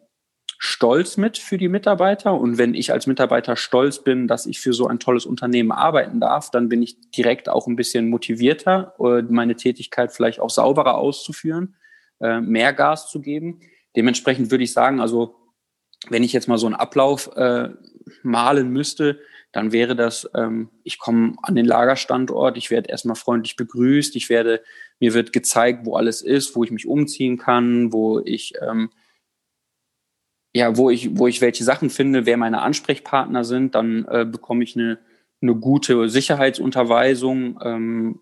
Stolz 0.59 1.19
mit 1.19 1.37
für 1.37 1.59
die 1.59 1.69
Mitarbeiter. 1.69 2.33
Und 2.33 2.57
wenn 2.57 2.75
ich 2.75 2.91
als 2.91 3.07
Mitarbeiter 3.07 3.55
stolz 3.55 4.03
bin, 4.03 4.27
dass 4.27 4.47
ich 4.47 4.61
für 4.61 4.73
so 4.73 4.87
ein 4.87 4.99
tolles 4.99 5.27
Unternehmen 5.27 5.73
arbeiten 5.73 6.21
darf, 6.21 6.51
dann 6.51 6.71
bin 6.71 6.83
ich 6.83 7.11
direkt 7.11 7.51
auch 7.51 7.67
ein 7.67 7.77
bisschen 7.77 8.09
motivierter, 8.09 8.95
äh, 8.99 9.23
meine 9.29 9.57
Tätigkeit 9.57 10.11
vielleicht 10.11 10.41
auch 10.41 10.49
sauberer 10.49 10.97
auszuführen, 10.97 11.77
äh, 12.21 12.41
mehr 12.41 12.73
Gas 12.73 13.11
zu 13.11 13.21
geben. 13.21 13.61
Dementsprechend 13.95 14.51
würde 14.51 14.65
ich 14.65 14.73
sagen, 14.73 15.01
also 15.01 15.35
wenn 16.09 16.25
ich 16.25 16.33
jetzt 16.33 16.49
mal 16.49 16.59
so 16.59 16.67
einen 16.67 16.77
Ablauf 16.77 17.37
äh, 17.37 17.69
malen 18.23 18.71
müsste, 18.71 19.21
dann 19.53 19.73
wäre 19.73 19.95
das, 19.95 20.29
ähm, 20.35 20.71
ich 20.83 20.99
komme 20.99 21.37
an 21.43 21.55
den 21.55 21.65
Lagerstandort, 21.65 22.57
ich 22.57 22.71
werde 22.71 22.91
erstmal 22.91 23.17
freundlich 23.17 23.57
begrüßt, 23.57 24.17
ich 24.17 24.29
werde, 24.29 24.63
mir 25.01 25.15
wird 25.15 25.33
gezeigt, 25.33 25.87
wo 25.87 25.97
alles 25.97 26.23
ist, 26.23 26.57
wo 26.57 26.65
ich 26.65 26.71
mich 26.71 26.87
umziehen 26.87 27.39
kann, 27.39 27.93
wo 27.93 28.21
ich, 28.21 28.55
ähm, 28.61 28.91
ja, 30.53 30.77
wo 30.77 30.91
ich, 30.91 31.17
wo 31.19 31.27
ich 31.27 31.41
welche 31.41 31.65
Sachen 31.65 31.91
finde, 31.91 32.27
wer 32.27 32.37
meine 32.37 32.63
Ansprechpartner 32.63 33.45
sind, 33.45 33.75
dann 33.75 34.07
äh, 34.07 34.25
bekomme 34.25 34.65
ich 34.65 34.77
eine, 34.77 34.99
eine 35.41 35.55
gute 35.55 36.09
Sicherheitsunterweisung, 36.09 37.59
ähm, 37.63 38.21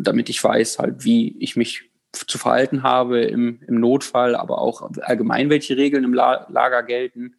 damit 0.00 0.28
ich 0.28 0.42
weiß 0.42 0.78
halt, 0.78 1.04
wie 1.04 1.36
ich 1.38 1.54
mich 1.54 1.90
zu 2.12 2.38
verhalten 2.38 2.82
habe 2.82 3.22
im, 3.22 3.60
im 3.68 3.78
Notfall, 3.78 4.34
aber 4.34 4.60
auch 4.60 4.90
allgemein 5.02 5.48
welche 5.48 5.76
Regeln 5.76 6.04
im 6.04 6.14
La 6.14 6.46
Lager 6.50 6.82
gelten. 6.82 7.36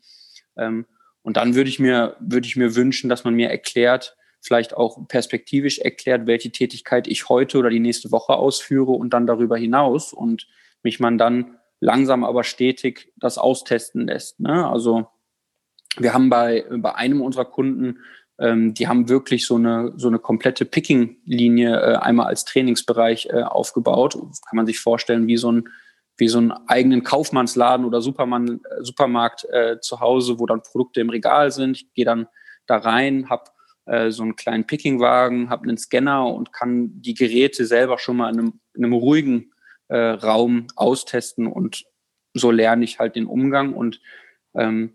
Ähm, 0.55 0.85
und 1.23 1.37
dann 1.37 1.55
würde 1.55 1.69
ich 1.69 1.79
mir, 1.79 2.15
würde 2.19 2.47
ich 2.47 2.55
mir 2.55 2.75
wünschen, 2.75 3.09
dass 3.09 3.23
man 3.23 3.33
mir 3.33 3.49
erklärt, 3.49 4.17
vielleicht 4.41 4.75
auch 4.75 5.07
perspektivisch 5.07 5.79
erklärt, 5.79 6.25
welche 6.25 6.51
Tätigkeit 6.51 7.07
ich 7.07 7.29
heute 7.29 7.59
oder 7.59 7.69
die 7.69 7.79
nächste 7.79 8.11
Woche 8.11 8.33
ausführe 8.33 8.91
und 8.91 9.13
dann 9.13 9.27
darüber 9.27 9.57
hinaus 9.57 10.13
und 10.13 10.47
mich 10.83 10.99
man 10.99 11.17
dann 11.17 11.57
langsam 11.79 12.23
aber 12.23 12.43
stetig 12.43 13.13
das 13.17 13.37
austesten 13.37 14.07
lässt. 14.07 14.39
Ne? 14.39 14.67
Also 14.67 15.07
wir 15.97 16.13
haben 16.13 16.29
bei, 16.29 16.65
bei 16.69 16.95
einem 16.95 17.21
unserer 17.21 17.45
Kunden, 17.45 17.99
ähm, 18.39 18.73
die 18.73 18.87
haben 18.87 19.09
wirklich 19.09 19.45
so 19.45 19.55
eine, 19.55 19.93
so 19.97 20.07
eine 20.07 20.19
komplette 20.19 20.65
Picking-Linie 20.65 21.75
äh, 21.75 21.95
einmal 21.97 22.27
als 22.27 22.45
Trainingsbereich 22.45 23.27
äh, 23.27 23.43
aufgebaut. 23.43 24.13
Kann 24.13 24.55
man 24.55 24.65
sich 24.65 24.79
vorstellen, 24.79 25.27
wie 25.27 25.37
so 25.37 25.51
ein 25.51 25.69
wie 26.21 26.27
so 26.27 26.37
einen 26.37 26.51
eigenen 26.51 27.01
Kaufmannsladen 27.01 27.83
oder 27.83 27.99
Superman, 27.99 28.59
äh, 28.63 28.83
Supermarkt 28.83 29.43
äh, 29.45 29.79
zu 29.81 30.01
Hause, 30.01 30.37
wo 30.37 30.45
dann 30.45 30.61
Produkte 30.61 31.01
im 31.01 31.09
Regal 31.09 31.49
sind. 31.49 31.77
Ich 31.77 31.93
gehe 31.95 32.05
dann 32.05 32.27
da 32.67 32.77
rein, 32.77 33.27
habe 33.27 33.45
äh, 33.87 34.11
so 34.11 34.21
einen 34.21 34.35
kleinen 34.35 34.67
Pickingwagen, 34.67 35.49
habe 35.49 35.63
einen 35.63 35.79
Scanner 35.79 36.27
und 36.27 36.53
kann 36.53 37.01
die 37.01 37.15
Geräte 37.15 37.65
selber 37.65 37.97
schon 37.97 38.17
mal 38.17 38.31
in 38.31 38.37
einem, 38.37 38.59
in 38.75 38.85
einem 38.85 38.93
ruhigen 38.93 39.51
äh, 39.87 39.97
Raum 39.97 40.67
austesten 40.75 41.47
und 41.47 41.85
so 42.35 42.51
lerne 42.51 42.83
ich 42.83 42.99
halt 42.99 43.15
den 43.15 43.25
Umgang 43.25 43.73
und 43.73 43.99
ähm, 44.53 44.93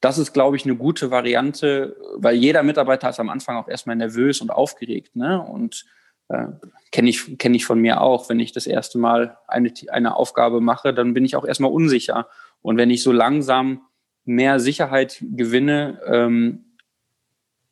das 0.00 0.18
ist, 0.18 0.32
glaube 0.32 0.56
ich, 0.56 0.64
eine 0.64 0.74
gute 0.74 1.12
Variante, 1.12 1.96
weil 2.16 2.34
jeder 2.34 2.64
Mitarbeiter 2.64 3.10
ist 3.10 3.20
am 3.20 3.30
Anfang 3.30 3.56
auch 3.58 3.68
erstmal 3.68 3.94
nervös 3.94 4.40
und 4.40 4.50
aufgeregt. 4.50 5.14
Ne? 5.14 5.40
Und 5.40 5.86
äh, 6.28 6.46
kenne 6.90 7.10
ich, 7.10 7.38
kenn 7.38 7.54
ich 7.54 7.66
von 7.66 7.80
mir 7.80 8.00
auch. 8.00 8.28
Wenn 8.28 8.40
ich 8.40 8.52
das 8.52 8.66
erste 8.66 8.98
Mal 8.98 9.38
eine, 9.46 9.72
eine 9.90 10.16
Aufgabe 10.16 10.60
mache, 10.60 10.94
dann 10.94 11.14
bin 11.14 11.24
ich 11.24 11.36
auch 11.36 11.44
erstmal 11.44 11.72
unsicher. 11.72 12.28
Und 12.62 12.76
wenn 12.76 12.90
ich 12.90 13.02
so 13.02 13.12
langsam 13.12 13.82
mehr 14.24 14.58
Sicherheit 14.60 15.18
gewinne, 15.20 16.00
ähm, 16.06 16.76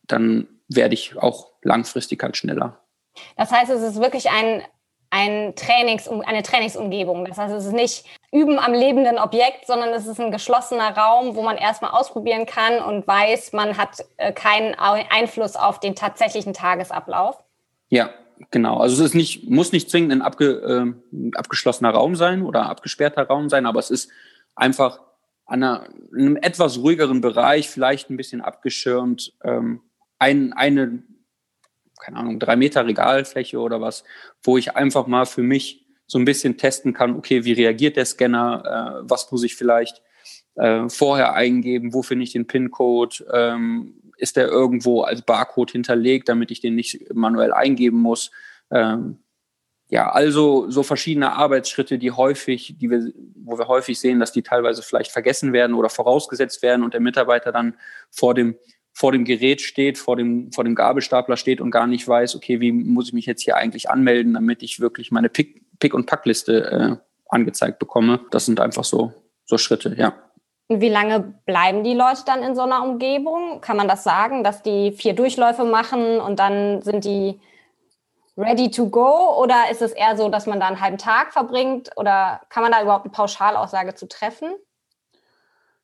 dann 0.07 0.49
werde 0.69 0.95
ich 0.95 1.17
auch 1.17 1.53
langfristig 1.63 2.23
halt 2.23 2.37
schneller. 2.37 2.81
Das 3.37 3.51
heißt, 3.51 3.71
es 3.71 3.83
ist 3.83 4.01
wirklich 4.01 4.31
ein, 4.31 4.63
ein 5.11 5.55
Trainings, 5.55 6.09
eine 6.09 6.43
Trainingsumgebung. 6.43 7.25
Das 7.25 7.39
heißt, 7.39 7.55
es 7.55 7.67
ist 7.67 7.73
nicht 7.73 8.05
Üben 8.33 8.59
am 8.59 8.73
lebenden 8.73 9.19
Objekt, 9.19 9.67
sondern 9.67 9.91
es 9.91 10.07
ist 10.07 10.21
ein 10.21 10.33
geschlossener 10.33 10.97
Raum, 10.97 11.37
wo 11.37 11.43
man 11.43 11.57
erstmal 11.57 11.93
ausprobieren 11.93 12.47
kann 12.47 12.83
und 12.83 13.07
weiß, 13.07 13.53
man 13.53 13.77
hat 13.77 14.05
äh, 14.17 14.33
keinen 14.33 14.75
Einfluss 14.75 15.57
auf 15.57 15.81
den 15.81 15.95
tatsächlichen 15.95 16.55
Tagesablauf. 16.55 17.43
Ja, 17.89 18.11
Genau, 18.51 18.79
also 18.79 19.03
es 19.03 19.11
ist 19.11 19.15
nicht, 19.15 19.49
muss 19.49 19.73
nicht 19.73 19.91
zwingend 19.91 20.13
ein 20.13 20.23
abge, 20.23 20.95
äh, 21.13 21.37
abgeschlossener 21.37 21.91
Raum 21.91 22.17
sein 22.17 22.43
oder 22.43 22.69
abgesperrter 22.69 23.25
Raum 23.25 23.49
sein, 23.49 23.67
aber 23.67 23.79
es 23.79 23.91
ist 23.91 24.11
einfach 24.55 25.01
an 25.47 25.63
einer, 25.63 25.89
einem 26.17 26.37
etwas 26.37 26.79
ruhigeren 26.79 27.21
Bereich, 27.21 27.69
vielleicht 27.69 28.11
ein 28.11 28.17
bisschen 28.17 28.41
abgeschirmt, 28.41 29.33
ähm, 29.45 29.83
ein, 30.19 30.53
eine, 30.53 31.03
keine 32.01 32.17
Ahnung, 32.17 32.39
drei 32.39 32.57
Meter 32.57 32.87
Regalfläche 32.87 33.59
oder 33.59 33.81
was, 33.81 34.05
wo 34.43 34.57
ich 34.57 34.77
einfach 34.77 35.07
mal 35.07 35.27
für 35.27 35.43
mich 35.43 35.87
so 36.07 36.19
ein 36.19 36.25
bisschen 36.25 36.59
testen 36.59 36.93
kann, 36.93 37.17
okay, 37.17 37.45
wie 37.45 37.53
reagiert 37.53 37.97
der 37.97 38.05
Scanner, 38.05 39.03
äh, 39.03 39.09
was 39.09 39.31
muss 39.31 39.45
ich 39.45 39.57
vielleicht 39.57 40.03
äh, 40.57 40.89
vorher 40.89 41.35
eingeben, 41.35 41.95
wo 41.95 42.03
finde 42.03 42.25
ich 42.25 42.33
den 42.33 42.47
PIN-Code, 42.47 43.25
ähm, 43.33 43.95
ist 44.23 44.37
der 44.37 44.49
irgendwo 44.49 45.03
als 45.03 45.23
Barcode 45.23 45.73
hinterlegt, 45.73 46.29
damit 46.29 46.51
ich 46.51 46.61
den 46.61 46.77
nicht 46.77 47.13
manuell 47.13 47.53
eingeben 47.53 47.99
muss. 47.99 48.31
Ähm, 48.71 49.19
ja, 49.89 50.11
also 50.11 50.71
so 50.71 50.83
verschiedene 50.83 51.33
Arbeitsschritte, 51.33 51.99
die 51.99 52.13
häufig, 52.13 52.77
die 52.79 52.89
wir, 52.89 53.13
wo 53.35 53.59
wir 53.59 53.69
häufig 53.69 53.99
sehen, 54.01 54.21
dass 54.21 54.33
die 54.33 54.43
teilweise 54.43 54.83
vielleicht 54.83 55.11
vergessen 55.11 55.53
werden 55.53 55.75
oder 55.75 55.91
vorausgesetzt 55.91 56.63
werden 56.63 56.83
und 56.83 56.95
der 56.95 57.01
Mitarbeiter 57.01 57.53
dann 57.53 57.75
vor 58.11 58.33
dem 58.35 58.57
vor 58.95 59.11
dem 59.11 59.25
Gerät 59.25 59.63
steht, 59.63 59.97
vor 59.97 60.17
dem, 60.17 60.53
vor 60.53 60.65
dem 60.65 60.75
Gabelstapler 60.75 61.39
steht 61.39 61.63
und 61.63 61.71
gar 61.71 61.87
nicht 61.87 62.07
weiß, 62.07 62.37
okay, 62.37 62.61
wie 62.61 62.73
muss 62.73 63.09
ich 63.09 63.13
mich 63.15 63.25
jetzt 63.25 63.43
hier 63.43 63.57
eigentlich 63.57 63.89
anmelden, 63.89 64.35
damit 64.35 64.63
ich 64.63 64.81
wirklich 64.81 65.11
meine 65.11 65.31
Pick, 65.31 65.63
Pick- 65.79 65.95
und 65.95 66.05
Packliste 66.05 66.71
äh, 66.71 66.97
angezeigt 67.27 67.79
bekomme. 67.79 68.21
Das 68.31 68.45
sind 68.45 68.61
einfach 68.61 68.85
so, 68.85 69.15
so 69.47 69.57
Schritte, 69.57 69.95
ja. 69.97 70.15
Wie 70.81 70.89
lange 70.89 71.21
bleiben 71.47 71.85
die 71.85 71.95
Leute 71.95 72.23
dann 72.27 72.43
in 72.43 72.55
so 72.55 72.63
einer 72.63 72.83
Umgebung? 72.83 73.61
Kann 73.61 73.77
man 73.77 73.89
das 73.89 74.05
sagen, 74.05 74.45
dass 74.45 74.63
die 74.63 74.93
vier 74.93 75.15
Durchläufe 75.15 75.65
machen 75.65 76.21
und 76.21 76.39
dann 76.39 76.83
sind 76.83 77.05
die 77.05 77.41
ready 78.37 78.71
to 78.71 78.89
go? 78.89 79.39
Oder 79.41 79.71
ist 79.71 79.83
es 79.83 79.93
eher 79.93 80.17
so, 80.17 80.29
dass 80.29 80.47
man 80.47 80.61
da 80.61 80.67
einen 80.67 80.81
halben 80.81 80.99
Tag 80.99 81.33
verbringt? 81.33 81.91
Oder 81.97 82.41
kann 82.49 82.63
man 82.63 82.73
da 82.73 82.83
überhaupt 82.83 83.05
eine 83.05 83.13
Pauschalaussage 83.13 83.95
zu 83.95 84.09
treffen? 84.09 84.53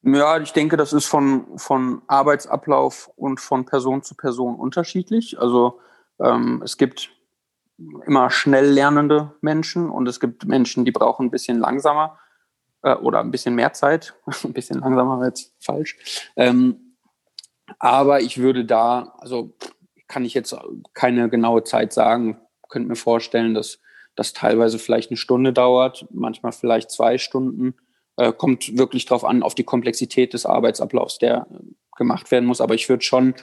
Ja, 0.03 0.39
ich 0.39 0.53
denke, 0.53 0.77
das 0.77 0.93
ist 0.93 1.07
von, 1.07 1.59
von 1.59 2.03
Arbeitsablauf 2.07 3.11
und 3.17 3.41
von 3.41 3.65
Person 3.65 4.03
zu 4.03 4.15
Person 4.15 4.55
unterschiedlich. 4.55 5.41
Also 5.41 5.81
ähm, 6.21 6.63
es 6.65 6.77
gibt 6.77 7.11
immer 8.07 8.31
schnell 8.31 8.67
lernende 8.67 9.35
Menschen 9.41 9.91
und 9.91 10.09
es 10.09 10.21
gibt 10.21 10.47
Menschen, 10.47 10.85
die 10.85 10.93
brauchen 10.93 11.27
ein 11.27 11.31
bisschen 11.31 11.59
langsamer 11.59 12.19
äh, 12.89 12.95
oder 12.95 13.21
ein 13.21 13.31
bisschen 13.31 13.55
mehr 13.55 13.73
Zeit, 13.73 14.15
ein 14.45 14.53
bisschen 14.53 14.81
langsamer 14.81 15.19
wäre 15.19 15.29
jetzt 15.29 15.55
falsch. 15.61 15.97
Ähm, 16.37 16.97
aber 17.79 18.21
ich 18.21 18.39
würde 18.39 18.65
da, 18.65 19.15
also 19.19 19.55
kann 20.07 20.25
ich 20.25 20.35
jetzt 20.35 20.57
keine 20.95 21.29
genaue 21.29 21.65
Zeit 21.65 21.93
sagen, 21.93 22.41
könnte 22.69 22.89
mir 22.89 22.97
vorstellen, 22.97 23.55
dass 23.55 23.79
das 24.15 24.33
teilweise 24.33 24.79
vielleicht 24.79 25.11
eine 25.11 25.17
Stunde 25.17 25.53
dauert, 25.53 26.07
manchmal 26.11 26.53
vielleicht 26.53 26.91
zwei 26.91 27.19
Stunden. 27.19 27.75
Äh, 28.17 28.33
kommt 28.33 28.77
wirklich 28.77 29.05
darauf 29.05 29.25
an, 29.25 29.43
auf 29.43 29.55
die 29.55 29.65
Komplexität 29.65 30.33
des 30.33 30.45
Arbeitsablaufs, 30.45 31.19
der 31.19 31.47
gemacht 31.97 32.31
werden 32.31 32.47
muss. 32.47 32.61
Aber 32.61 32.75
ich 32.75 32.89
würde 32.89 33.05
schon 33.05 33.35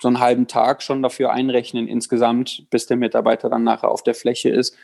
so 0.00 0.08
einen 0.08 0.20
halben 0.20 0.46
Tag 0.46 0.82
schon 0.82 1.02
dafür 1.02 1.32
einrechnen 1.32 1.86
insgesamt, 1.88 2.70
bis 2.70 2.86
der 2.86 2.96
Mitarbeiter 2.96 3.50
dann 3.50 3.64
nachher 3.64 3.90
auf 3.90 4.02
der 4.02 4.14
Fläche 4.14 4.48
ist. 4.48 4.76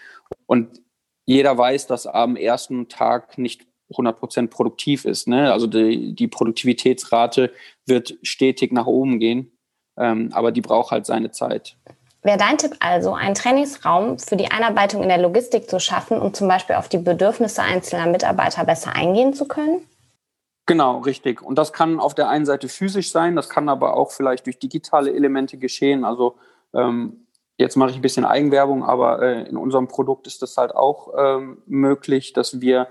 Und 0.44 0.82
jeder 1.26 1.58
weiß, 1.58 1.86
dass 1.86 2.06
am 2.06 2.36
ersten 2.36 2.88
Tag 2.88 3.36
nicht 3.36 3.66
100% 3.90 4.48
produktiv 4.48 5.04
ist. 5.04 5.28
Ne? 5.28 5.52
Also 5.52 5.66
die, 5.66 6.14
die 6.14 6.28
Produktivitätsrate 6.28 7.52
wird 7.84 8.16
stetig 8.22 8.72
nach 8.72 8.86
oben 8.86 9.20
gehen, 9.20 9.52
ähm, 9.96 10.30
aber 10.32 10.52
die 10.52 10.60
braucht 10.60 10.90
halt 10.90 11.06
seine 11.06 11.30
Zeit. 11.30 11.76
Wäre 12.22 12.38
dein 12.38 12.58
Tipp 12.58 12.74
also, 12.80 13.14
einen 13.14 13.34
Trainingsraum 13.34 14.18
für 14.18 14.36
die 14.36 14.50
Einarbeitung 14.50 15.02
in 15.02 15.08
der 15.08 15.18
Logistik 15.18 15.70
zu 15.70 15.78
schaffen, 15.78 16.18
um 16.18 16.34
zum 16.34 16.48
Beispiel 16.48 16.74
auf 16.74 16.88
die 16.88 16.98
Bedürfnisse 16.98 17.62
einzelner 17.62 18.06
Mitarbeiter 18.06 18.64
besser 18.64 18.96
eingehen 18.96 19.32
zu 19.32 19.46
können? 19.46 19.86
Genau, 20.66 20.98
richtig. 20.98 21.42
Und 21.42 21.56
das 21.56 21.72
kann 21.72 22.00
auf 22.00 22.16
der 22.16 22.28
einen 22.28 22.44
Seite 22.44 22.68
physisch 22.68 23.12
sein, 23.12 23.36
das 23.36 23.48
kann 23.48 23.68
aber 23.68 23.94
auch 23.96 24.10
vielleicht 24.10 24.46
durch 24.46 24.58
digitale 24.58 25.14
Elemente 25.14 25.56
geschehen. 25.58 26.04
Also 26.04 26.36
ähm, 26.74 27.25
Jetzt 27.58 27.76
mache 27.76 27.90
ich 27.90 27.96
ein 27.96 28.02
bisschen 28.02 28.24
Eigenwerbung, 28.24 28.84
aber 28.84 29.22
äh, 29.22 29.48
in 29.48 29.56
unserem 29.56 29.88
Produkt 29.88 30.26
ist 30.26 30.42
das 30.42 30.56
halt 30.56 30.74
auch 30.74 31.14
ähm, 31.16 31.62
möglich, 31.66 32.32
dass 32.32 32.60
wir 32.60 32.88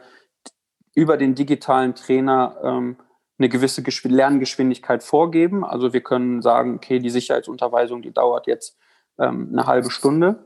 über 0.95 1.17
den 1.17 1.35
digitalen 1.35 1.93
Trainer 1.93 2.57
ähm, 2.63 2.97
eine 3.37 3.49
gewisse 3.49 3.83
Geschw 3.83 4.07
Lerngeschwindigkeit 4.07 5.03
vorgeben. 5.03 5.65
Also 5.65 5.93
wir 5.93 6.01
können 6.01 6.41
sagen, 6.41 6.75
okay, 6.75 6.99
die 6.99 7.09
Sicherheitsunterweisung, 7.09 8.01
die 8.01 8.13
dauert 8.13 8.47
jetzt 8.47 8.77
ähm, 9.19 9.49
eine 9.51 9.67
halbe 9.67 9.91
Stunde. 9.91 10.45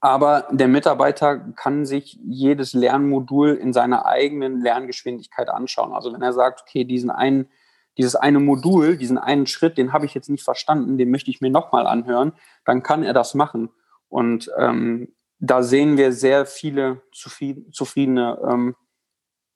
Aber 0.00 0.46
der 0.50 0.68
Mitarbeiter 0.68 1.38
kann 1.38 1.86
sich 1.86 2.18
jedes 2.22 2.72
Lernmodul 2.74 3.54
in 3.54 3.72
seiner 3.72 4.04
eigenen 4.04 4.60
Lerngeschwindigkeit 4.60 5.48
anschauen. 5.48 5.92
Also 5.92 6.12
wenn 6.12 6.22
er 6.22 6.32
sagt, 6.32 6.62
okay, 6.62 6.84
diesen 6.84 7.10
einen 7.10 7.48
dieses 7.98 8.14
eine 8.14 8.38
Modul, 8.38 8.96
diesen 8.96 9.18
einen 9.18 9.46
Schritt, 9.46 9.76
den 9.76 9.92
habe 9.92 10.06
ich 10.06 10.14
jetzt 10.14 10.30
nicht 10.30 10.44
verstanden, 10.44 10.96
den 10.96 11.10
möchte 11.10 11.30
ich 11.30 11.40
mir 11.40 11.50
nochmal 11.50 11.86
anhören, 11.86 12.32
dann 12.64 12.82
kann 12.82 13.02
er 13.02 13.12
das 13.12 13.34
machen. 13.34 13.70
Und 14.08 14.50
ähm, 14.56 15.14
da 15.40 15.62
sehen 15.62 15.96
wir 15.96 16.12
sehr 16.12 16.46
viele 16.46 17.02
zufriedene 17.12 18.38
ähm, 18.48 18.76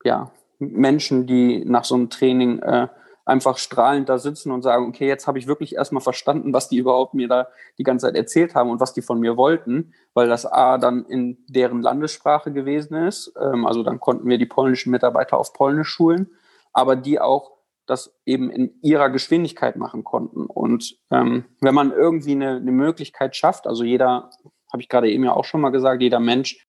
ja, 0.04 0.32
Menschen, 0.58 1.26
die 1.26 1.64
nach 1.64 1.84
so 1.84 1.94
einem 1.94 2.10
Training 2.10 2.58
äh, 2.60 2.88
einfach 3.24 3.56
strahlend 3.56 4.08
da 4.08 4.18
sitzen 4.18 4.50
und 4.50 4.62
sagen, 4.62 4.88
okay, 4.88 5.06
jetzt 5.06 5.26
habe 5.26 5.38
ich 5.38 5.46
wirklich 5.46 5.76
erstmal 5.76 6.02
verstanden, 6.02 6.52
was 6.52 6.68
die 6.68 6.78
überhaupt 6.78 7.14
mir 7.14 7.28
da 7.28 7.48
die 7.78 7.84
ganze 7.84 8.06
Zeit 8.06 8.16
erzählt 8.16 8.54
haben 8.54 8.70
und 8.70 8.80
was 8.80 8.92
die 8.92 9.02
von 9.02 9.20
mir 9.20 9.36
wollten, 9.36 9.94
weil 10.14 10.28
das 10.28 10.44
A 10.44 10.78
dann 10.78 11.04
in 11.04 11.38
deren 11.46 11.82
Landessprache 11.82 12.52
gewesen 12.52 12.94
ist. 12.94 13.32
Ähm, 13.40 13.66
also 13.66 13.82
dann 13.82 14.00
konnten 14.00 14.28
wir 14.28 14.38
die 14.38 14.46
polnischen 14.46 14.90
Mitarbeiter 14.90 15.38
auf 15.38 15.52
Polnisch 15.52 15.88
schulen, 15.88 16.30
aber 16.72 16.96
die 16.96 17.20
auch 17.20 17.52
das 17.86 18.14
eben 18.24 18.50
in 18.50 18.78
ihrer 18.82 19.10
Geschwindigkeit 19.10 19.76
machen 19.76 20.04
konnten. 20.04 20.46
Und 20.46 20.96
ähm, 21.10 21.44
wenn 21.60 21.74
man 21.74 21.92
irgendwie 21.92 22.32
eine, 22.32 22.56
eine 22.56 22.72
Möglichkeit 22.72 23.36
schafft, 23.36 23.66
also 23.66 23.84
jeder, 23.84 24.30
habe 24.72 24.82
ich 24.82 24.88
gerade 24.88 25.10
eben 25.10 25.24
ja 25.24 25.34
auch 25.34 25.44
schon 25.44 25.60
mal 25.60 25.70
gesagt, 25.70 26.02
jeder 26.02 26.20
Mensch 26.20 26.66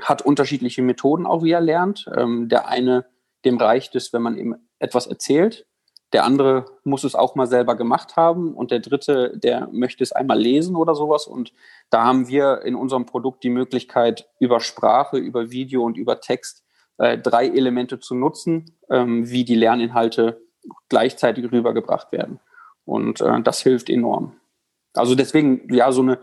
hat 0.00 0.22
unterschiedliche 0.22 0.82
Methoden 0.82 1.26
auch, 1.26 1.42
wie 1.42 1.52
er 1.52 1.60
lernt. 1.60 2.08
Ähm, 2.16 2.48
der 2.48 2.68
eine, 2.68 3.06
dem 3.44 3.58
reicht 3.58 3.94
es, 3.94 4.12
wenn 4.12 4.22
man 4.22 4.36
ihm 4.36 4.56
etwas 4.78 5.06
erzählt. 5.06 5.66
Der 6.12 6.24
andere 6.24 6.66
muss 6.84 7.04
es 7.04 7.14
auch 7.14 7.34
mal 7.34 7.46
selber 7.46 7.74
gemacht 7.74 8.16
haben. 8.16 8.54
Und 8.54 8.70
der 8.70 8.80
dritte, 8.80 9.36
der 9.36 9.68
möchte 9.72 10.04
es 10.04 10.12
einmal 10.12 10.38
lesen 10.38 10.76
oder 10.76 10.94
sowas. 10.94 11.26
Und 11.26 11.52
da 11.90 12.04
haben 12.04 12.28
wir 12.28 12.62
in 12.62 12.74
unserem 12.74 13.06
Produkt 13.06 13.44
die 13.44 13.50
Möglichkeit, 13.50 14.28
über 14.38 14.60
Sprache, 14.60 15.16
über 15.16 15.50
Video 15.50 15.82
und 15.84 15.96
über 15.96 16.20
Text 16.20 16.64
äh, 16.98 17.18
drei 17.18 17.48
Elemente 17.48 17.98
zu 17.98 18.14
nutzen, 18.14 18.78
ähm, 18.90 19.28
wie 19.30 19.44
die 19.44 19.54
Lerninhalte 19.54 20.42
gleichzeitig 20.88 21.50
rübergebracht 21.50 22.12
werden. 22.12 22.40
Und 22.84 23.20
äh, 23.20 23.42
das 23.42 23.60
hilft 23.60 23.88
enorm. 23.90 24.36
Also 24.94 25.14
deswegen, 25.14 25.72
ja, 25.72 25.90
so 25.92 26.02
eine, 26.02 26.18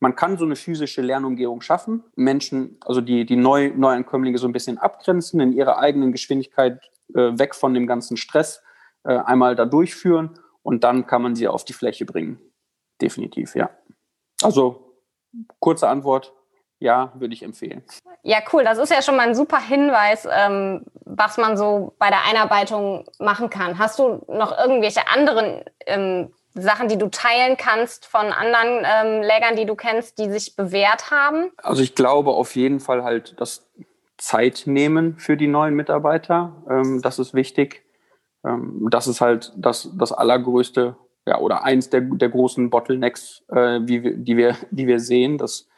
man 0.00 0.16
kann 0.16 0.38
so 0.38 0.44
eine 0.44 0.56
physische 0.56 1.02
Lernumgebung 1.02 1.60
schaffen, 1.60 2.04
Menschen, 2.14 2.78
also 2.80 3.00
die, 3.00 3.26
die 3.26 3.36
Neu 3.36 3.72
Neuankömmlinge 3.74 4.38
so 4.38 4.46
ein 4.46 4.52
bisschen 4.52 4.78
abgrenzen, 4.78 5.40
in 5.40 5.52
ihrer 5.52 5.78
eigenen 5.78 6.12
Geschwindigkeit 6.12 6.80
äh, 7.14 7.38
weg 7.38 7.54
von 7.54 7.74
dem 7.74 7.86
ganzen 7.86 8.16
Stress 8.16 8.62
äh, 9.04 9.16
einmal 9.16 9.54
da 9.54 9.66
durchführen 9.66 10.38
und 10.62 10.84
dann 10.84 11.06
kann 11.06 11.22
man 11.22 11.34
sie 11.34 11.48
auf 11.48 11.64
die 11.64 11.72
Fläche 11.72 12.04
bringen. 12.04 12.38
Definitiv, 13.00 13.54
ja. 13.54 13.70
Also 14.42 14.98
kurze 15.58 15.88
Antwort, 15.88 16.32
ja, 16.78 17.12
würde 17.14 17.34
ich 17.34 17.42
empfehlen. 17.42 17.82
Ja, 18.22 18.38
cool. 18.52 18.64
Das 18.64 18.78
ist 18.78 18.90
ja 18.90 19.02
schon 19.02 19.16
mal 19.16 19.28
ein 19.28 19.34
super 19.34 19.60
Hinweis, 19.60 20.26
ähm, 20.30 20.84
was 21.04 21.36
man 21.36 21.56
so 21.56 21.94
bei 21.98 22.08
der 22.08 22.24
Einarbeitung 22.28 23.06
machen 23.18 23.50
kann. 23.50 23.78
Hast 23.78 23.98
du 23.98 24.24
noch 24.28 24.56
irgendwelche 24.58 25.08
anderen 25.08 25.62
ähm, 25.86 26.32
Sachen, 26.54 26.88
die 26.88 26.98
du 26.98 27.08
teilen 27.08 27.56
kannst 27.56 28.06
von 28.06 28.26
anderen 28.26 28.84
ähm, 28.84 29.22
Lägern, 29.22 29.56
die 29.56 29.66
du 29.66 29.74
kennst, 29.74 30.18
die 30.18 30.30
sich 30.30 30.56
bewährt 30.56 31.10
haben? 31.10 31.50
Also 31.58 31.82
ich 31.82 31.94
glaube 31.94 32.30
auf 32.30 32.54
jeden 32.54 32.80
Fall 32.80 33.02
halt 33.02 33.34
das 33.40 33.68
Zeit 34.16 34.62
nehmen 34.66 35.18
für 35.18 35.36
die 35.36 35.48
neuen 35.48 35.74
Mitarbeiter. 35.74 36.62
Ähm, 36.70 37.02
das 37.02 37.18
ist 37.18 37.34
wichtig. 37.34 37.84
Ähm, 38.44 38.88
das 38.90 39.06
ist 39.06 39.20
halt 39.20 39.52
das, 39.56 39.90
das 39.94 40.12
allergrößte, 40.12 40.96
ja, 41.26 41.38
oder 41.38 41.64
eins 41.64 41.90
der, 41.90 42.02
der 42.02 42.28
großen 42.28 42.70
Bottlenecks, 42.70 43.42
äh, 43.48 43.80
wie 43.82 44.02
wir, 44.02 44.16
die, 44.16 44.36
wir, 44.36 44.56
die 44.70 44.86
wir 44.86 45.00
sehen, 45.00 45.38
dass 45.38 45.68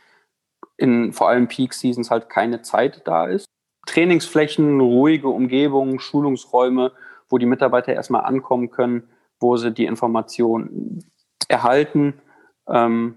in 0.77 1.13
vor 1.13 1.29
allem 1.29 1.49
Peak 1.49 1.73
Seasons 1.73 2.11
halt 2.11 2.29
keine 2.29 2.63
Zeit 2.63 3.03
da 3.07 3.27
ist. 3.27 3.47
Trainingsflächen, 3.87 4.81
ruhige 4.81 5.29
Umgebungen, 5.29 6.01
Schulungsräume, 6.01 6.93
wo 7.29 7.39
die 7.39 7.47
Mitarbeiter 7.47 7.93
erstmal 7.93 8.23
ankommen 8.23 8.71
können, 8.71 9.09
wo 9.41 9.57
sie 9.57 9.73
die 9.73 9.87
Informationen 9.87 11.05
erhalten, 11.49 12.21
ähm, 12.69 13.17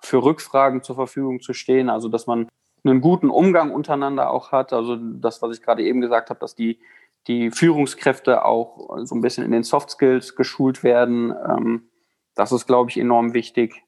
für 0.00 0.22
Rückfragen 0.22 0.82
zur 0.82 0.96
Verfügung 0.96 1.40
zu 1.40 1.52
stehen, 1.52 1.90
also 1.90 2.08
dass 2.08 2.26
man 2.26 2.48
einen 2.84 3.00
guten 3.00 3.30
Umgang 3.30 3.70
untereinander 3.72 4.30
auch 4.30 4.52
hat. 4.52 4.72
Also 4.72 4.96
das, 4.96 5.42
was 5.42 5.56
ich 5.56 5.62
gerade 5.62 5.82
eben 5.82 6.00
gesagt 6.00 6.30
habe, 6.30 6.40
dass 6.40 6.54
die, 6.54 6.80
die 7.26 7.50
Führungskräfte 7.50 8.44
auch 8.44 8.96
so 9.04 9.14
ein 9.14 9.20
bisschen 9.20 9.44
in 9.44 9.52
den 9.52 9.62
Soft 9.62 9.90
Skills 9.90 10.36
geschult 10.36 10.82
werden. 10.82 11.34
Ähm, 11.48 11.90
das 12.34 12.52
ist, 12.52 12.66
glaube 12.66 12.90
ich, 12.90 12.98
enorm 12.98 13.34
wichtig. 13.34 13.84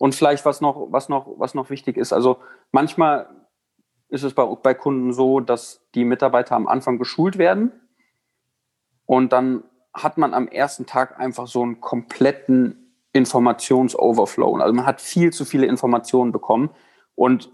Und 0.00 0.14
vielleicht 0.14 0.46
was 0.46 0.62
noch, 0.62 0.86
was 0.90 1.10
noch, 1.10 1.38
was 1.38 1.52
noch 1.52 1.68
wichtig 1.68 1.98
ist. 1.98 2.14
Also 2.14 2.38
manchmal 2.72 3.28
ist 4.08 4.22
es 4.22 4.32
bei, 4.32 4.46
bei 4.46 4.72
Kunden 4.72 5.12
so, 5.12 5.40
dass 5.40 5.86
die 5.94 6.06
Mitarbeiter 6.06 6.56
am 6.56 6.68
Anfang 6.68 6.98
geschult 6.98 7.36
werden 7.36 7.70
und 9.04 9.30
dann 9.34 9.62
hat 9.92 10.16
man 10.16 10.32
am 10.32 10.48
ersten 10.48 10.86
Tag 10.86 11.20
einfach 11.20 11.46
so 11.46 11.62
einen 11.62 11.82
kompletten 11.82 12.96
Informationsoverflow. 13.12 14.56
Also 14.56 14.72
man 14.72 14.86
hat 14.86 15.02
viel 15.02 15.34
zu 15.34 15.44
viele 15.44 15.66
Informationen 15.66 16.32
bekommen 16.32 16.70
und 17.14 17.52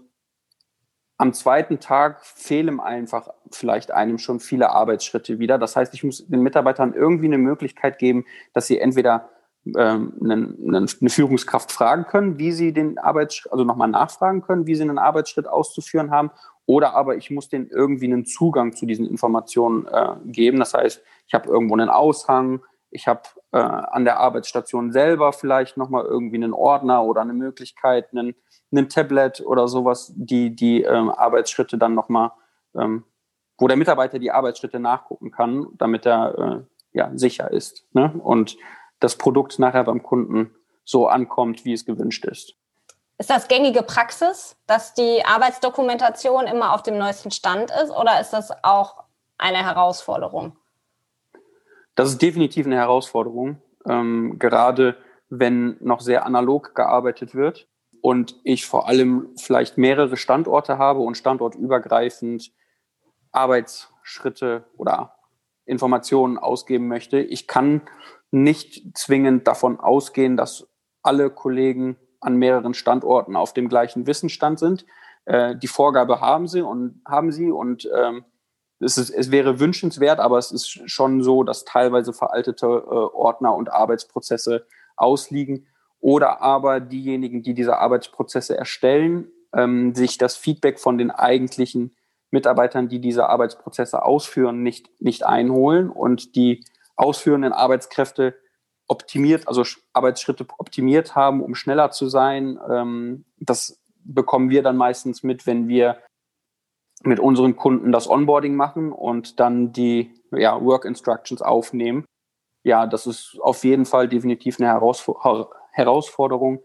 am 1.17 1.33
zweiten 1.33 1.81
Tag 1.81 2.25
fehlen 2.25 2.79
einfach 2.79 3.27
vielleicht 3.51 3.91
einem 3.91 4.19
schon 4.19 4.39
viele 4.39 4.69
Arbeitsschritte 4.69 5.37
wieder. 5.39 5.57
Das 5.57 5.75
heißt, 5.75 5.93
ich 5.93 6.05
muss 6.05 6.25
den 6.25 6.43
Mitarbeitern 6.43 6.93
irgendwie 6.93 7.25
eine 7.25 7.39
Möglichkeit 7.39 7.99
geben, 7.99 8.23
dass 8.53 8.67
sie 8.67 8.79
entweder 8.79 9.31
eine, 9.75 10.55
eine 10.69 11.09
Führungskraft 11.09 11.71
fragen 11.71 12.05
können, 12.05 12.37
wie 12.39 12.51
sie 12.51 12.73
den 12.73 12.97
Arbeitsschritt, 12.97 13.51
also 13.51 13.63
nochmal 13.63 13.87
nachfragen 13.87 14.41
können, 14.41 14.67
wie 14.67 14.75
sie 14.75 14.83
einen 14.83 14.99
Arbeitsschritt 14.99 15.47
auszuführen 15.47 16.11
haben. 16.11 16.31
Oder 16.65 16.95
aber 16.95 17.15
ich 17.15 17.31
muss 17.31 17.49
denen 17.49 17.69
irgendwie 17.69 18.05
einen 18.05 18.25
Zugang 18.25 18.73
zu 18.73 18.85
diesen 18.85 19.07
Informationen 19.07 19.87
äh, 19.87 20.15
geben. 20.25 20.59
Das 20.59 20.73
heißt, 20.73 21.01
ich 21.25 21.33
habe 21.33 21.49
irgendwo 21.49 21.75
einen 21.75 21.89
Aushang, 21.89 22.61
ich 22.89 23.07
habe 23.07 23.21
äh, 23.51 23.57
an 23.57 24.05
der 24.05 24.19
Arbeitsstation 24.19 24.91
selber 24.91 25.33
vielleicht 25.33 25.77
nochmal 25.77 26.05
irgendwie 26.05 26.37
einen 26.37 26.53
Ordner 26.53 27.03
oder 27.03 27.21
eine 27.21 27.33
Möglichkeit, 27.33 28.11
einen, 28.11 28.35
einen 28.71 28.89
Tablet 28.89 29.41
oder 29.45 29.67
sowas, 29.67 30.13
die 30.15 30.55
die 30.55 30.83
ähm, 30.83 31.09
Arbeitsschritte 31.09 31.77
dann 31.77 31.95
nochmal, 31.95 32.31
ähm, 32.75 33.03
wo 33.57 33.67
der 33.67 33.77
Mitarbeiter 33.77 34.19
die 34.19 34.31
Arbeitsschritte 34.31 34.79
nachgucken 34.79 35.31
kann, 35.31 35.67
damit 35.77 36.05
er 36.05 36.37
äh, 36.37 36.97
ja, 36.97 37.11
sicher 37.15 37.51
ist. 37.51 37.85
Ne? 37.93 38.11
Und 38.23 38.57
das 38.99 39.15
Produkt 39.15 39.59
nachher 39.59 39.83
beim 39.83 40.03
Kunden 40.03 40.55
so 40.83 41.07
ankommt, 41.07 41.65
wie 41.65 41.73
es 41.73 41.85
gewünscht 41.85 42.25
ist. 42.25 42.55
Ist 43.19 43.29
das 43.29 43.47
gängige 43.47 43.81
Praxis, 43.81 44.55
dass 44.67 44.93
die 44.93 45.23
Arbeitsdokumentation 45.25 46.45
immer 46.45 46.73
auf 46.73 46.83
dem 46.83 46.97
neuesten 46.97 47.31
Stand 47.31 47.71
ist 47.83 47.89
oder 47.89 48.21
ist 48.21 48.31
das 48.31 48.51
auch 48.63 49.03
eine 49.37 49.65
Herausforderung? 49.65 50.55
Das 51.95 52.09
ist 52.09 52.21
definitiv 52.21 52.67
eine 52.67 52.75
Herausforderung, 52.75 53.59
ähm, 53.87 54.37
gerade 54.37 54.97
wenn 55.29 55.77
noch 55.79 55.99
sehr 55.99 56.25
analog 56.25 56.75
gearbeitet 56.75 57.33
wird 57.33 57.67
und 58.01 58.35
ich 58.43 58.67
vor 58.67 58.87
allem 58.87 59.29
vielleicht 59.35 59.77
mehrere 59.77 60.15
Standorte 60.15 60.77
habe 60.77 60.99
und 60.99 61.17
standortübergreifend 61.17 62.51
Arbeitsschritte 63.31 64.63
oder 64.77 65.15
Informationen 65.65 66.37
ausgeben 66.37 66.87
möchte. 66.87 67.19
Ich 67.19 67.47
kann 67.47 67.81
nicht 68.43 68.97
zwingend 68.97 69.47
davon 69.47 69.79
ausgehen, 69.79 70.37
dass 70.37 70.67
alle 71.01 71.29
Kollegen 71.29 71.97
an 72.19 72.37
mehreren 72.37 72.73
Standorten 72.73 73.35
auf 73.35 73.53
dem 73.53 73.69
gleichen 73.69 74.07
Wissensstand 74.07 74.59
sind. 74.59 74.85
Äh, 75.25 75.55
die 75.55 75.67
Vorgabe 75.67 76.21
haben 76.21 76.47
sie 76.47 76.61
und 76.61 77.01
haben 77.05 77.31
sie 77.31 77.51
und 77.51 77.89
ähm, 77.95 78.25
es, 78.79 78.97
ist, 78.97 79.09
es 79.09 79.31
wäre 79.31 79.59
wünschenswert, 79.59 80.19
aber 80.19 80.37
es 80.37 80.51
ist 80.51 80.89
schon 80.89 81.21
so, 81.21 81.43
dass 81.43 81.65
teilweise 81.65 82.13
veraltete 82.13 82.65
äh, 82.65 82.69
Ordner 82.69 83.55
und 83.55 83.71
Arbeitsprozesse 83.71 84.65
ausliegen 84.95 85.67
oder 85.99 86.41
aber 86.41 86.79
diejenigen, 86.79 87.43
die 87.43 87.53
diese 87.53 87.77
Arbeitsprozesse 87.77 88.57
erstellen, 88.57 89.31
ähm, 89.53 89.95
sich 89.95 90.17
das 90.17 90.35
Feedback 90.35 90.79
von 90.79 90.97
den 90.97 91.11
eigentlichen 91.11 91.95
Mitarbeitern, 92.29 92.89
die 92.89 92.99
diese 92.99 93.29
Arbeitsprozesse 93.29 94.03
ausführen, 94.03 94.61
nicht, 94.61 95.01
nicht 95.01 95.25
einholen 95.25 95.89
und 95.89 96.35
die 96.35 96.63
ausführenden 96.97 97.53
Arbeitskräfte 97.53 98.35
optimiert, 98.87 99.47
also 99.47 99.63
Arbeitsschritte 99.93 100.45
optimiert 100.57 101.15
haben, 101.15 101.41
um 101.41 101.55
schneller 101.55 101.91
zu 101.91 102.07
sein. 102.07 102.59
Ähm, 102.69 103.25
das 103.37 103.81
bekommen 104.03 104.49
wir 104.49 104.63
dann 104.63 104.77
meistens 104.77 105.23
mit, 105.23 105.45
wenn 105.45 105.67
wir 105.67 106.01
mit 107.03 107.19
unseren 107.19 107.55
Kunden 107.55 107.91
das 107.91 108.09
Onboarding 108.09 108.55
machen 108.55 108.91
und 108.91 109.39
dann 109.39 109.71
die 109.71 110.13
ja, 110.31 110.59
Work 110.63 110.85
Instructions 110.85 111.41
aufnehmen. 111.41 112.05
Ja, 112.63 112.87
das 112.87 113.07
ist 113.07 113.37
auf 113.41 113.63
jeden 113.63 113.85
Fall 113.85 114.07
definitiv 114.07 114.59
eine 114.59 114.67
Herausforderung, 115.71 116.59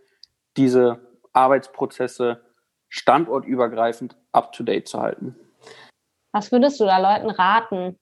diese 0.57 1.01
Arbeitsprozesse 1.33 2.43
standortübergreifend 2.89 4.17
up-to-date 4.33 4.89
zu 4.89 5.01
halten. 5.01 5.37
Was 6.33 6.51
würdest 6.51 6.81
du 6.81 6.85
da 6.85 6.99
Leuten 6.99 7.31
raten? 7.31 7.97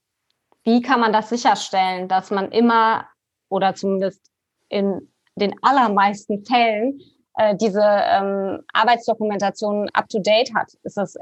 Wie 0.65 0.83
kann 0.83 1.01
man 1.01 1.13
das 1.13 1.29
sicherstellen, 1.29 2.09
dass 2.09 2.31
man 2.31 2.51
immer 2.53 3.07
oder 3.49 3.75
zumindest 3.75 4.21
in 4.69 5.11
den 5.37 5.55
allermeisten 5.63 6.45
Fällen 6.45 7.01
äh, 7.37 7.57
diese 7.57 7.83
ähm, 7.83 8.61
Arbeitsdokumentation 8.73 9.89
up-to-date 9.93 10.55
hat? 10.55 10.73
Ist 10.83 10.97
das 10.97 11.17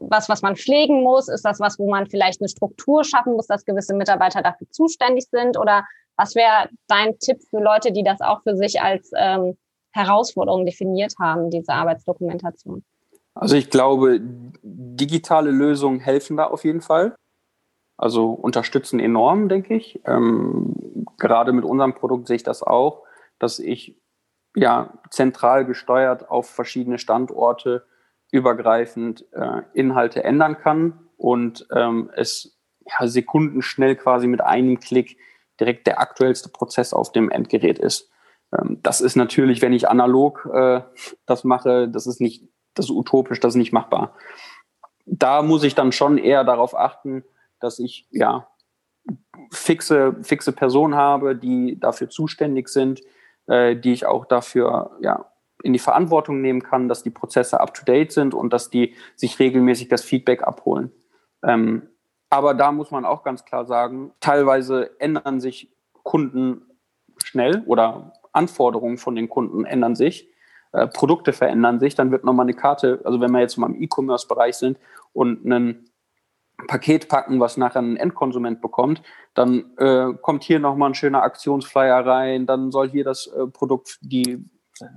was, 0.00 0.28
was 0.28 0.42
man 0.42 0.56
pflegen 0.56 1.02
muss? 1.02 1.28
Ist 1.28 1.44
das 1.44 1.60
was, 1.60 1.78
wo 1.78 1.90
man 1.90 2.06
vielleicht 2.06 2.40
eine 2.40 2.48
Struktur 2.48 3.04
schaffen 3.04 3.32
muss, 3.34 3.46
dass 3.46 3.64
gewisse 3.64 3.94
Mitarbeiter 3.94 4.42
dafür 4.42 4.68
zuständig 4.70 5.26
sind? 5.30 5.58
Oder 5.58 5.86
was 6.16 6.34
wäre 6.34 6.68
dein 6.86 7.18
Tipp 7.18 7.38
für 7.48 7.60
Leute, 7.60 7.92
die 7.92 8.02
das 8.02 8.20
auch 8.20 8.42
für 8.42 8.56
sich 8.56 8.80
als 8.80 9.10
ähm, 9.16 9.56
Herausforderung 9.92 10.66
definiert 10.66 11.14
haben, 11.18 11.50
diese 11.50 11.72
Arbeitsdokumentation? 11.72 12.84
Also 13.34 13.56
ich 13.56 13.70
glaube, 13.70 14.20
digitale 14.62 15.50
Lösungen 15.50 16.00
helfen 16.00 16.36
da 16.36 16.48
auf 16.48 16.64
jeden 16.64 16.82
Fall. 16.82 17.14
Also 18.00 18.30
unterstützen 18.30 18.98
enorm, 18.98 19.50
denke 19.50 19.74
ich. 19.74 20.00
Ähm, 20.06 21.06
gerade 21.18 21.52
mit 21.52 21.66
unserem 21.66 21.94
Produkt 21.94 22.28
sehe 22.28 22.36
ich 22.36 22.42
das 22.42 22.62
auch, 22.62 23.02
dass 23.38 23.58
ich 23.58 24.00
ja 24.56 24.94
zentral 25.10 25.66
gesteuert 25.66 26.30
auf 26.30 26.48
verschiedene 26.48 26.98
Standorte 26.98 27.84
übergreifend 28.32 29.26
äh, 29.32 29.60
Inhalte 29.74 30.24
ändern 30.24 30.56
kann 30.56 31.10
und 31.18 31.66
ähm, 31.76 32.10
es 32.16 32.58
ja, 32.86 33.06
sekundenschnell 33.06 33.96
quasi 33.96 34.28
mit 34.28 34.40
einem 34.40 34.80
Klick 34.80 35.18
direkt 35.60 35.86
der 35.86 36.00
aktuellste 36.00 36.48
Prozess 36.48 36.94
auf 36.94 37.12
dem 37.12 37.30
Endgerät 37.30 37.78
ist. 37.78 38.10
Ähm, 38.58 38.78
das 38.82 39.02
ist 39.02 39.14
natürlich, 39.14 39.60
wenn 39.60 39.74
ich 39.74 39.90
analog 39.90 40.48
äh, 40.50 40.80
das 41.26 41.44
mache, 41.44 41.86
das 41.86 42.06
ist 42.06 42.22
nicht, 42.22 42.48
das 42.72 42.86
ist 42.86 42.92
utopisch, 42.92 43.40
das 43.40 43.52
ist 43.52 43.58
nicht 43.58 43.74
machbar. 43.74 44.14
Da 45.04 45.42
muss 45.42 45.64
ich 45.64 45.74
dann 45.74 45.92
schon 45.92 46.16
eher 46.16 46.44
darauf 46.44 46.74
achten, 46.74 47.24
dass 47.60 47.78
ich 47.78 48.06
ja 48.10 48.48
fixe, 49.50 50.16
fixe 50.22 50.52
Personen 50.52 50.94
habe, 50.94 51.36
die 51.36 51.78
dafür 51.78 52.10
zuständig 52.10 52.68
sind, 52.68 53.02
äh, 53.46 53.76
die 53.76 53.92
ich 53.92 54.06
auch 54.06 54.26
dafür 54.26 54.96
ja, 55.00 55.30
in 55.62 55.72
die 55.72 55.78
Verantwortung 55.78 56.40
nehmen 56.40 56.62
kann, 56.62 56.88
dass 56.88 57.02
die 57.02 57.10
Prozesse 57.10 57.60
up-to-date 57.60 58.12
sind 58.12 58.34
und 58.34 58.52
dass 58.52 58.70
die 58.70 58.94
sich 59.16 59.38
regelmäßig 59.38 59.88
das 59.88 60.02
Feedback 60.02 60.42
abholen. 60.42 60.92
Ähm, 61.42 61.88
aber 62.30 62.54
da 62.54 62.70
muss 62.70 62.90
man 62.90 63.04
auch 63.04 63.24
ganz 63.24 63.44
klar 63.44 63.66
sagen, 63.66 64.12
teilweise 64.20 65.00
ändern 65.00 65.40
sich 65.40 65.74
Kunden 66.04 66.62
schnell 67.22 67.64
oder 67.66 68.12
Anforderungen 68.32 68.98
von 68.98 69.16
den 69.16 69.28
Kunden 69.28 69.64
ändern 69.64 69.96
sich, 69.96 70.28
äh, 70.72 70.86
Produkte 70.86 71.32
verändern 71.32 71.80
sich, 71.80 71.94
dann 71.94 72.12
wird 72.12 72.24
nochmal 72.24 72.44
eine 72.44 72.54
Karte, 72.54 73.00
also 73.04 73.20
wenn 73.20 73.32
wir 73.32 73.40
jetzt 73.40 73.56
mal 73.56 73.66
im 73.66 73.82
E-Commerce-Bereich 73.82 74.56
sind 74.56 74.78
und 75.12 75.44
ein 75.44 75.89
Paket 76.66 77.08
packen, 77.08 77.40
was 77.40 77.56
nachher 77.56 77.82
ein 77.82 77.96
Endkonsument 77.96 78.60
bekommt, 78.60 79.02
dann 79.34 79.76
äh, 79.78 80.12
kommt 80.20 80.44
hier 80.44 80.58
nochmal 80.58 80.90
ein 80.90 80.94
schöner 80.94 81.22
Aktionsflyer 81.22 82.04
rein, 82.06 82.46
dann 82.46 82.70
soll 82.70 82.88
hier 82.88 83.04
das 83.04 83.26
äh, 83.26 83.46
Produkt, 83.46 83.98
die 84.02 84.44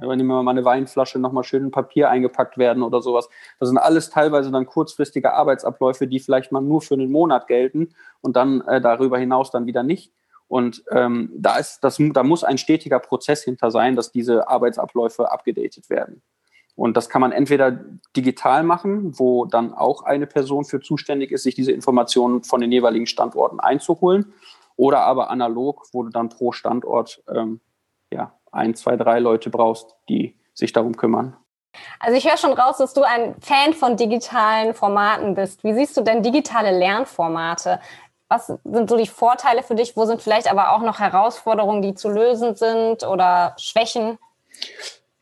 nehmen 0.02 0.28
wir 0.28 0.44
mal 0.44 0.52
eine 0.52 0.66
Weinflasche, 0.66 1.20
nochmal 1.20 1.44
schön 1.44 1.66
in 1.66 1.72
Papier 1.72 2.10
eingepackt 2.10 2.58
werden 2.58 2.84
oder 2.84 3.02
sowas. 3.02 3.28
Das 3.60 3.70
sind 3.70 3.78
alles 3.78 4.10
teilweise 4.10 4.52
dann 4.52 4.66
kurzfristige 4.66 5.34
Arbeitsabläufe, 5.34 6.08
die 6.08 6.20
vielleicht 6.20 6.52
mal 6.52 6.62
nur 6.62 6.82
für 6.82 6.94
einen 6.94 7.12
Monat 7.12 7.48
gelten 7.48 7.90
und 8.22 8.36
dann 8.36 8.62
äh, 8.62 8.82
darüber 8.82 9.18
hinaus 9.18 9.52
dann 9.52 9.66
wieder 9.66 9.84
nicht. 9.84 10.14
Und 10.48 10.84
ähm, 10.92 11.32
da, 11.36 11.58
ist 11.58 11.80
das, 11.84 11.98
da 12.00 12.24
muss 12.24 12.44
ein 12.44 12.58
stetiger 12.58 13.00
Prozess 13.00 13.44
hinter 13.44 13.72
sein, 13.72 13.96
dass 13.96 14.12
diese 14.12 14.48
Arbeitsabläufe 14.48 15.32
abgedatet 15.32 15.90
werden. 15.90 16.22
Und 16.76 16.98
das 16.98 17.10
kann 17.10 17.22
man 17.22 17.32
entweder 17.32 17.72
digital 18.16 18.64
machen, 18.64 19.18
wo 19.20 19.46
dann 19.46 19.74
auch 19.74 20.04
eine 20.04 20.26
Person 20.26 20.66
für 20.66 20.80
zuständig 20.80 21.32
ist, 21.32 21.44
sich 21.44 21.56
diese 21.56 21.72
Informationen 21.72 22.44
von 22.44 22.62
den 22.62 22.72
jeweiligen 22.72 23.06
Standorten 23.06 23.60
einzuholen, 23.60 24.34
oder 24.76 25.02
aber 25.02 25.30
analog, 25.30 25.86
wo 25.92 26.04
du 26.04 26.10
dann 26.10 26.30
pro 26.30 26.52
Standort 26.52 27.24
ähm, 27.30 27.62
ja, 28.12 28.34
ein, 28.52 28.74
zwei, 28.74 28.98
drei 28.98 29.20
Leute 29.20 29.50
brauchst, 29.50 29.96
die 30.10 30.36
sich 30.54 30.74
darum 30.74 30.98
kümmern. 30.98 31.38
Also 32.00 32.18
ich 32.18 32.28
höre 32.28 32.38
schon 32.38 32.54
raus, 32.54 32.78
dass 32.78 32.94
du 32.94 33.04
ein 33.04 33.36
Fan 33.40 33.74
von 33.74 33.98
digitalen 33.98 34.74
Formaten 34.74 35.36
bist. 35.36 35.64
Wie 35.64 35.74
siehst 35.74 35.98
du 35.98 36.02
denn 36.02 36.22
digitale 36.22 36.78
Lernformate? 36.78 37.80
Was 38.30 38.48
sind 38.48 38.90
so 38.90 38.98
die 38.98 39.08
Vorteile 39.08 39.64
für 39.64 39.76
dich? 39.76 39.96
Wo 39.96 40.06
sind 40.06 40.22
vielleicht 40.22 40.50
aber 40.50 40.72
auch 40.74 40.82
noch 40.82 41.00
Herausforderungen, 41.00 41.82
die 41.82 41.96
zu 41.96 42.10
lösen 42.10 42.56
sind 42.56 43.04
oder 43.04 43.56
Schwächen? 43.58 44.18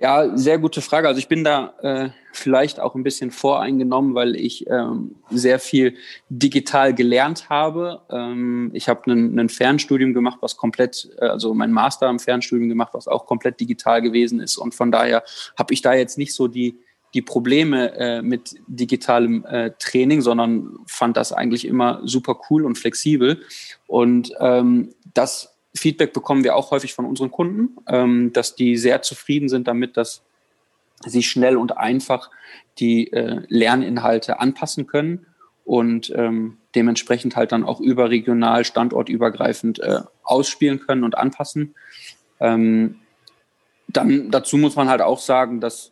Ja, 0.02 0.36
sehr 0.36 0.58
gute 0.58 0.82
Frage. 0.82 1.08
Also 1.08 1.20
ich 1.20 1.28
bin 1.28 1.44
da 1.44 1.76
äh, 1.84 2.10
vielleicht 2.34 2.80
auch 2.80 2.96
ein 2.96 3.04
bisschen 3.04 3.30
voreingenommen, 3.30 4.16
weil 4.16 4.36
ich 4.36 4.66
ähm, 4.68 5.14
sehr 5.30 5.60
viel 5.60 5.96
digital 6.28 6.96
gelernt 6.96 7.52
habe. 7.52 8.02
Ähm, 8.10 8.72
ich 8.74 8.90
habe 8.90 9.12
ein 9.12 9.48
Fernstudium 9.48 10.16
gemacht, 10.16 10.40
was 10.42 10.58
komplett, 10.58 11.08
äh, 11.20 11.26
also 11.26 11.54
mein 11.54 11.72
Master 11.72 12.10
im 12.10 12.18
Fernstudium 12.18 12.68
gemacht, 12.68 12.96
was 12.96 13.08
auch 13.08 13.28
komplett 13.28 13.60
digital 13.60 14.02
gewesen 14.02 14.40
ist. 14.40 14.58
Und 14.58 14.74
von 14.74 14.92
daher 14.92 15.24
habe 15.56 15.72
ich 15.72 15.84
da 15.84 15.94
jetzt 15.94 16.18
nicht 16.18 16.34
so 16.34 16.48
die, 16.48 16.80
die 17.14 17.22
Probleme 17.22 17.94
äh, 17.96 18.22
mit 18.24 18.56
digitalem 18.66 19.46
äh, 19.46 19.70
Training, 19.78 20.22
sondern 20.22 20.80
fand 20.88 21.16
das 21.16 21.32
eigentlich 21.32 21.64
immer 21.64 22.02
super 22.06 22.40
cool 22.50 22.66
und 22.66 22.76
flexibel. 22.76 23.44
Und 23.86 24.34
ähm, 24.40 24.96
das 25.14 25.51
Feedback 25.76 26.14
bekommen 26.14 26.44
wir 26.44 26.56
auch 26.56 26.72
häufig 26.72 26.94
von 26.94 27.06
unseren 27.06 27.32
Kunden, 27.32 27.78
ähm, 27.88 28.34
dass 28.34 28.56
die 28.56 28.78
sehr 28.78 29.02
zufrieden 29.02 29.50
sind 29.50 29.68
damit, 29.68 29.98
dass 29.98 30.22
sie 31.06 31.24
schnell 31.24 31.58
und 31.58 31.78
einfach 31.78 32.30
die 32.80 33.12
äh, 33.14 33.42
Lerninhalte 33.48 34.40
anpassen 34.40 34.88
können 34.88 35.26
und 35.66 36.12
ähm, 36.16 36.58
dementsprechend 36.76 37.36
halt 37.36 37.52
dann 37.52 37.64
auch 37.64 37.80
überregional, 37.80 38.66
standortübergreifend 38.66 39.80
äh, 39.80 40.02
ausspielen 40.24 40.80
können 40.80 41.04
und 41.04 41.18
anpassen. 41.18 41.76
Ähm, 42.40 43.00
dann 43.88 44.32
dazu 44.32 44.58
muss 44.58 44.76
man 44.76 44.90
halt 44.90 45.02
auch 45.02 45.20
sagen, 45.20 45.60
dass 45.60 45.92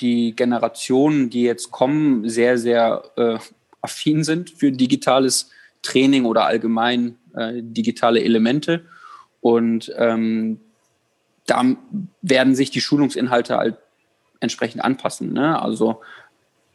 die 0.00 0.34
Generationen, 0.34 1.30
die 1.30 1.42
jetzt 1.42 1.70
kommen, 1.70 2.28
sehr, 2.28 2.58
sehr 2.58 3.02
äh, 3.16 3.38
affin 3.80 4.24
sind 4.24 4.50
für 4.50 4.72
digitales 4.72 5.50
Training 5.82 6.24
oder 6.24 6.44
allgemein 6.44 7.16
äh, 7.34 7.54
digitale 7.62 8.22
Elemente 8.22 8.84
und 9.48 9.90
ähm, 9.96 10.60
da 11.46 11.64
werden 12.20 12.54
sich 12.54 12.70
die 12.70 12.82
Schulungsinhalte 12.82 13.56
halt 13.56 13.78
entsprechend 14.40 14.84
anpassen. 14.84 15.32
Ne? 15.32 15.60
Also, 15.60 16.02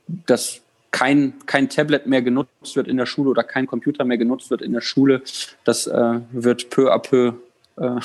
dass 0.08 0.62
kein, 0.90 1.34
kein 1.46 1.70
Tablet 1.70 2.08
mehr 2.08 2.24
genutzt 2.24 2.76
wird 2.76 2.88
in 2.88 2.98
der 2.98 3.06
Schule 3.06 3.30
oder 3.30 3.44
kein 3.44 3.68
Computer 3.68 4.06
mehr 4.06 4.18
genutzt 4.18 4.50
wird 4.50 4.64
in 4.64 4.74
der 4.74 4.82
Schule, 4.82 5.22
das 5.64 5.86
äh, 5.86 6.20
wird 6.32 6.72
peu 6.72 6.92
à 6.92 6.98
peu, 6.98 7.34
äh, 7.78 8.02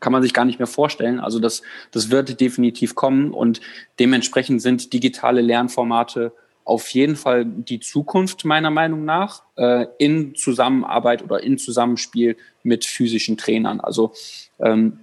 kann 0.00 0.12
man 0.12 0.22
sich 0.22 0.34
gar 0.34 0.44
nicht 0.44 0.58
mehr 0.58 0.66
vorstellen. 0.66 1.20
Also 1.20 1.38
das, 1.38 1.62
das 1.92 2.10
wird 2.10 2.40
definitiv 2.40 2.96
kommen 2.96 3.30
und 3.30 3.60
dementsprechend 4.00 4.62
sind 4.62 4.92
digitale 4.92 5.42
Lernformate 5.42 6.32
auf 6.68 6.90
jeden 6.90 7.16
Fall 7.16 7.46
die 7.46 7.80
Zukunft 7.80 8.44
meiner 8.44 8.70
Meinung 8.70 9.06
nach 9.06 9.42
äh, 9.56 9.86
in 9.96 10.34
Zusammenarbeit 10.34 11.22
oder 11.22 11.42
in 11.42 11.56
Zusammenspiel 11.56 12.36
mit 12.62 12.84
physischen 12.84 13.38
Trainern. 13.38 13.80
Also 13.80 14.12
ähm, 14.58 15.00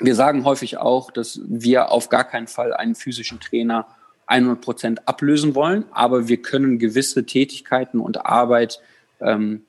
wir 0.00 0.14
sagen 0.14 0.44
häufig 0.44 0.76
auch, 0.76 1.10
dass 1.10 1.40
wir 1.46 1.92
auf 1.92 2.10
gar 2.10 2.24
keinen 2.24 2.46
Fall 2.46 2.74
einen 2.74 2.94
physischen 2.94 3.40
Trainer 3.40 3.86
100 4.26 4.60
Prozent 4.60 5.08
ablösen 5.08 5.54
wollen, 5.54 5.86
aber 5.92 6.28
wir 6.28 6.42
können 6.42 6.78
gewisse 6.78 7.24
Tätigkeiten 7.24 8.00
und 8.00 8.26
Arbeit 8.26 8.80
ähm, 9.20 9.62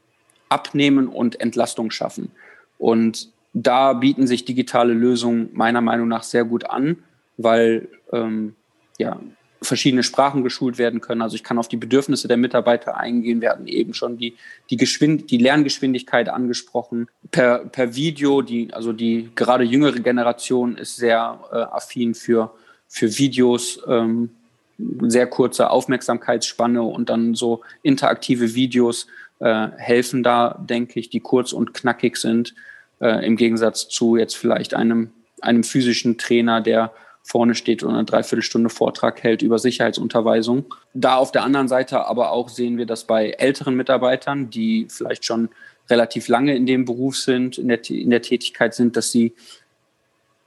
abnehmen 0.50 1.08
und 1.08 1.40
Entlastung 1.40 1.90
schaffen. 1.90 2.32
Und 2.78 3.30
da 3.54 3.94
bieten 3.94 4.28
sich 4.28 4.44
digitale 4.44 4.94
Lösungen 4.94 5.50
meiner 5.54 5.80
Meinung 5.80 6.10
nach 6.10 6.24
sehr 6.24 6.44
gut 6.44 6.70
an, 6.70 6.98
weil 7.38 7.88
ähm, 8.12 8.56
ja, 8.98 9.18
verschiedene 9.62 10.04
Sprachen 10.04 10.44
geschult 10.44 10.78
werden 10.78 11.02
können. 11.02 11.22
Also 11.22 11.36
ich 11.36 11.44
kann 11.44 11.58
auf 11.58 11.68
die 11.68 11.78
Bedürfnisse 11.78 12.28
der 12.28 12.38
Mitarbeiter 12.38 12.98
eingehen. 12.98 13.42
Wir 13.42 13.50
hatten 13.50 13.68
eben 13.68 13.94
schon 13.94 14.18
die, 14.18 14.36
die, 14.70 14.78
Geschwind 14.78 15.32
die 15.32 15.38
Lerngeschwindigkeit 15.38 16.30
angesprochen. 16.30 17.08
Per, 17.32 17.66
per 17.66 17.96
Video, 17.96 18.42
die, 18.42 18.74
also 18.74 18.94
die 18.94 19.30
gerade 19.36 19.64
jüngere 19.64 20.00
Generation 20.00 20.78
ist 20.78 20.96
sehr 20.96 21.40
äh, 21.52 21.56
affin 21.56 22.16
für, 22.16 22.52
für 22.88 23.18
Videos, 23.18 23.82
ähm, 23.88 24.30
sehr 24.78 25.28
kurze 25.28 25.70
Aufmerksamkeitsspanne 25.70 26.82
und 26.82 27.10
dann 27.10 27.36
so 27.36 27.62
interaktive 27.84 28.56
Videos 28.56 29.08
äh, 29.40 29.68
helfen 29.78 30.24
da, 30.24 30.58
denke 30.58 31.00
ich, 31.00 31.10
die 31.10 31.20
kurz 31.20 31.52
und 31.52 31.74
knackig 31.74 32.16
sind, 32.16 32.56
äh, 33.02 33.26
im 33.26 33.36
Gegensatz 33.36 33.90
zu 33.90 34.16
jetzt 34.16 34.38
vielleicht 34.38 34.74
einem, 34.74 35.12
einem 35.42 35.64
physischen 35.64 36.18
Trainer, 36.18 36.62
der 36.62 36.94
vorne 37.30 37.54
steht 37.54 37.84
und 37.84 37.94
eine 37.94 38.06
Dreiviertelstunde 38.06 38.70
Vortrag 38.70 39.22
hält 39.22 39.44
über 39.44 39.60
Sicherheitsunterweisung. 39.60 40.74
Da 40.94 41.16
auf 41.16 41.32
der 41.32 41.44
anderen 41.44 41.68
Seite 41.68 42.06
aber 42.08 42.32
auch 42.32 42.50
sehen 42.50 42.78
wir, 42.78 42.88
dass 42.88 43.04
bei 43.04 43.30
älteren 43.32 43.76
Mitarbeitern, 43.76 44.50
die 44.50 44.88
vielleicht 44.90 45.26
schon 45.26 45.50
relativ 45.90 46.28
lange 46.28 46.56
in 46.56 46.66
dem 46.66 46.86
Beruf 46.86 47.18
sind, 47.18 47.60
in 47.60 47.68
der, 47.68 47.88
in 47.90 48.10
der 48.10 48.24
Tätigkeit 48.24 48.74
sind, 48.74 48.98
dass 48.98 49.12
sie 49.12 49.36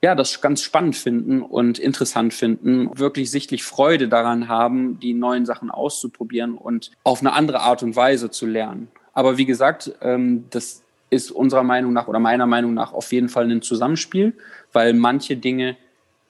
ja, 0.05 0.16
das 0.16 0.40
ganz 0.40 0.62
spannend 0.62 0.97
finden 0.97 1.42
und 1.42 1.79
interessant 1.79 2.35
finden, 2.35 2.90
wirklich 2.99 3.31
sichtlich 3.31 3.62
Freude 3.62 4.09
daran 4.09 4.49
haben, 4.49 4.99
die 4.99 5.14
neuen 5.14 5.47
Sachen 5.47 5.71
auszuprobieren 5.71 6.55
und 6.55 6.90
auf 7.05 7.21
eine 7.21 7.33
andere 7.35 7.61
Art 7.61 7.85
und 7.85 7.95
Weise 7.95 8.29
zu 8.29 8.47
lernen. 8.47 8.88
Aber 9.12 9.38
wie 9.38 9.45
gesagt, 9.45 9.92
ähm, 10.01 10.47
das 10.51 10.83
ist 11.11 11.31
unserer 11.31 11.62
Meinung 11.62 11.92
nach 11.92 12.09
oder 12.09 12.18
meiner 12.18 12.47
Meinung 12.47 12.75
nach 12.75 12.92
auf 12.92 13.12
jeden 13.12 13.29
Fall 13.29 13.49
ein 13.49 13.62
Zusammenspiel, 13.62 14.35
weil 14.73 14.92
manche 14.92 15.37
Dinge 15.37 15.77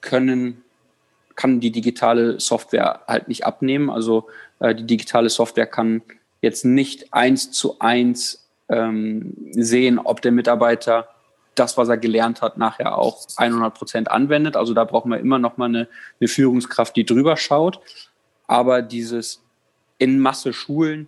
können, 0.03 0.63
kann 1.35 1.59
die 1.59 1.71
digitale 1.71 2.39
Software 2.39 3.01
halt 3.07 3.27
nicht 3.27 3.45
abnehmen. 3.45 3.89
Also 3.89 4.27
äh, 4.59 4.75
die 4.75 4.85
digitale 4.85 5.29
Software 5.29 5.65
kann 5.65 6.03
jetzt 6.41 6.63
nicht 6.65 7.11
eins 7.13 7.51
zu 7.51 7.79
eins 7.79 8.47
ähm, 8.69 9.35
sehen, 9.51 9.97
ob 9.97 10.21
der 10.21 10.31
Mitarbeiter 10.31 11.07
das, 11.55 11.77
was 11.77 11.89
er 11.89 11.97
gelernt 11.97 12.41
hat, 12.41 12.57
nachher 12.57 12.97
auch 12.97 13.25
100 13.37 13.73
Prozent 13.73 14.11
anwendet. 14.11 14.55
Also 14.55 14.73
da 14.73 14.83
brauchen 14.83 15.11
wir 15.11 15.19
immer 15.19 15.39
noch 15.39 15.57
mal 15.57 15.65
eine, 15.65 15.87
eine 16.19 16.27
Führungskraft, 16.27 16.95
die 16.95 17.05
drüber 17.05 17.37
schaut. 17.37 17.79
Aber 18.47 18.81
dieses 18.81 19.41
in 19.97 20.19
Masse 20.19 20.53
Schulen 20.53 21.07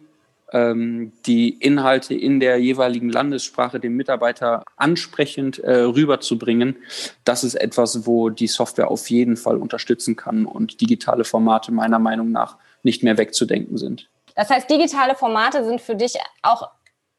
die 0.56 1.50
Inhalte 1.50 2.14
in 2.14 2.40
der 2.40 2.58
jeweiligen 2.58 3.10
Landessprache 3.10 3.80
dem 3.80 3.96
Mitarbeiter 3.96 4.64
ansprechend 4.78 5.60
äh, 5.60 5.80
rüberzubringen. 5.82 6.78
Das 7.26 7.44
ist 7.44 7.56
etwas, 7.56 8.06
wo 8.08 8.30
die 8.30 8.48
Software 8.48 8.90
auf 8.90 9.10
jeden 9.10 9.38
Fall 9.38 9.58
unterstützen 9.58 10.16
kann 10.16 10.46
und 10.46 10.80
digitale 10.82 11.26
Formate 11.26 11.72
meiner 11.72 12.00
Meinung 12.00 12.32
nach 12.32 12.58
nicht 12.84 13.04
mehr 13.04 13.18
wegzudenken 13.18 13.78
sind. 13.78 14.10
Das 14.36 14.50
heißt, 14.50 14.70
digitale 14.70 15.16
Formate 15.16 15.66
sind 15.66 15.82
für 15.82 15.96
dich 15.96 16.16
auch 16.42 16.70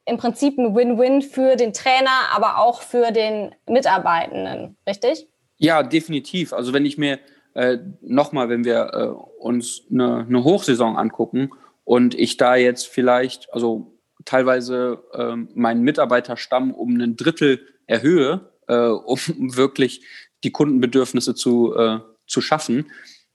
im 0.07 0.17
Prinzip 0.17 0.57
ein 0.57 0.75
Win-Win 0.75 1.23
für 1.23 1.57
den 1.57 1.73
Trainer, 1.73 2.31
aber 2.35 2.59
auch 2.59 2.81
für 2.81 3.11
den 3.11 3.55
Mitarbeitenden, 3.69 4.77
richtig? 4.87 5.27
Ja, 5.59 5.83
definitiv. 5.83 6.53
Also 6.53 6.73
wenn 6.73 6.87
ich 6.87 6.97
mir 6.97 7.19
äh, 7.55 7.79
nochmal, 8.01 8.49
wenn 8.49 8.65
wir 8.65 8.91
äh, 8.93 9.43
uns 9.43 9.83
eine, 9.91 10.27
eine 10.29 10.45
Hochsaison 10.45 10.97
angucken 10.97 11.51
und 11.87 12.15
ich 12.17 12.37
da 12.37 12.57
jetzt 12.57 12.89
vielleicht, 12.89 13.51
also 13.55 13.97
teilweise 14.25 15.05
äh, 15.13 15.37
meinen 15.55 15.83
Mitarbeiterstamm 15.83 16.75
um 16.75 17.01
ein 17.01 17.17
Drittel 17.17 17.61
erhöhe, 17.87 18.51
äh, 18.67 18.77
um 18.77 19.19
wirklich 19.57 20.05
die 20.45 20.51
Kundenbedürfnisse 20.51 21.35
zu, 21.35 21.75
äh, 21.75 22.01
zu 22.27 22.43
schaffen, 22.43 22.91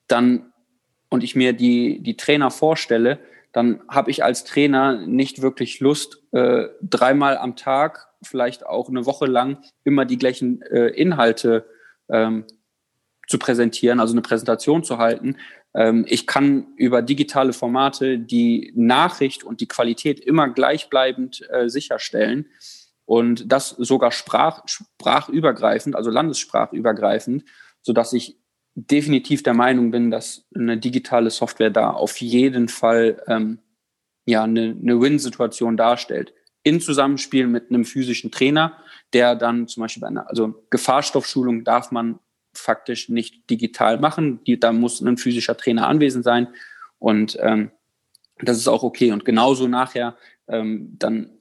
dann 0.07 0.51
und 1.09 1.23
ich 1.23 1.35
mir 1.35 1.53
die, 1.53 2.01
die 2.03 2.15
Trainer 2.15 2.51
vorstelle, 2.51 3.19
dann 3.51 3.81
habe 3.89 4.11
ich 4.11 4.23
als 4.23 4.43
Trainer 4.43 5.05
nicht 5.05 5.41
wirklich 5.41 5.79
Lust, 5.79 6.21
äh, 6.31 6.67
dreimal 6.81 7.37
am 7.37 7.55
Tag, 7.55 8.09
vielleicht 8.21 8.65
auch 8.65 8.89
eine 8.89 9.05
Woche 9.05 9.25
lang, 9.25 9.57
immer 9.83 10.05
die 10.05 10.17
gleichen 10.17 10.61
äh, 10.61 10.87
Inhalte 10.87 11.65
ähm, 12.09 12.45
zu 13.31 13.39
präsentieren, 13.39 13.99
also 13.99 14.13
eine 14.13 14.21
Präsentation 14.21 14.83
zu 14.83 14.97
halten. 14.99 15.37
Ähm, 15.73 16.05
ich 16.07 16.27
kann 16.27 16.67
über 16.75 17.01
digitale 17.01 17.53
Formate 17.53 18.19
die 18.19 18.71
Nachricht 18.75 19.43
und 19.43 19.61
die 19.61 19.67
Qualität 19.67 20.19
immer 20.19 20.49
gleichbleibend 20.49 21.49
äh, 21.49 21.69
sicherstellen 21.69 22.47
und 23.05 23.51
das 23.51 23.69
sogar 23.69 24.11
sprach, 24.11 24.63
sprachübergreifend, 24.67 25.95
also 25.95 26.11
landessprachübergreifend, 26.11 27.45
so 27.81 27.93
dass 27.93 28.13
ich 28.13 28.37
definitiv 28.75 29.43
der 29.43 29.53
Meinung 29.53 29.91
bin, 29.91 30.11
dass 30.11 30.45
eine 30.55 30.77
digitale 30.77 31.29
Software 31.29 31.71
da 31.71 31.89
auf 31.89 32.17
jeden 32.17 32.67
Fall 32.67 33.21
ähm, 33.27 33.59
ja 34.25 34.43
eine, 34.43 34.77
eine 34.81 35.01
Win-Situation 35.01 35.77
darstellt. 35.77 36.33
In 36.63 36.79
Zusammenspiel 36.79 37.47
mit 37.47 37.69
einem 37.69 37.85
physischen 37.85 38.31
Trainer, 38.31 38.77
der 39.13 39.35
dann 39.35 39.67
zum 39.67 39.81
Beispiel 39.81 40.01
bei 40.01 40.07
einer, 40.07 40.29
also 40.29 40.63
Gefahrstoffschulung 40.69 41.63
darf 41.63 41.91
man 41.91 42.19
faktisch 42.53 43.09
nicht 43.09 43.49
digital 43.49 43.99
machen. 43.99 44.43
Die, 44.45 44.59
da 44.59 44.71
muss 44.71 45.01
ein 45.01 45.17
physischer 45.17 45.57
Trainer 45.57 45.87
anwesend 45.87 46.23
sein. 46.23 46.47
Und 46.99 47.37
ähm, 47.41 47.71
das 48.39 48.57
ist 48.57 48.67
auch 48.67 48.83
okay. 48.83 49.11
Und 49.11 49.25
genauso 49.25 49.67
nachher 49.67 50.15
ähm, 50.47 50.95
dann 50.97 51.31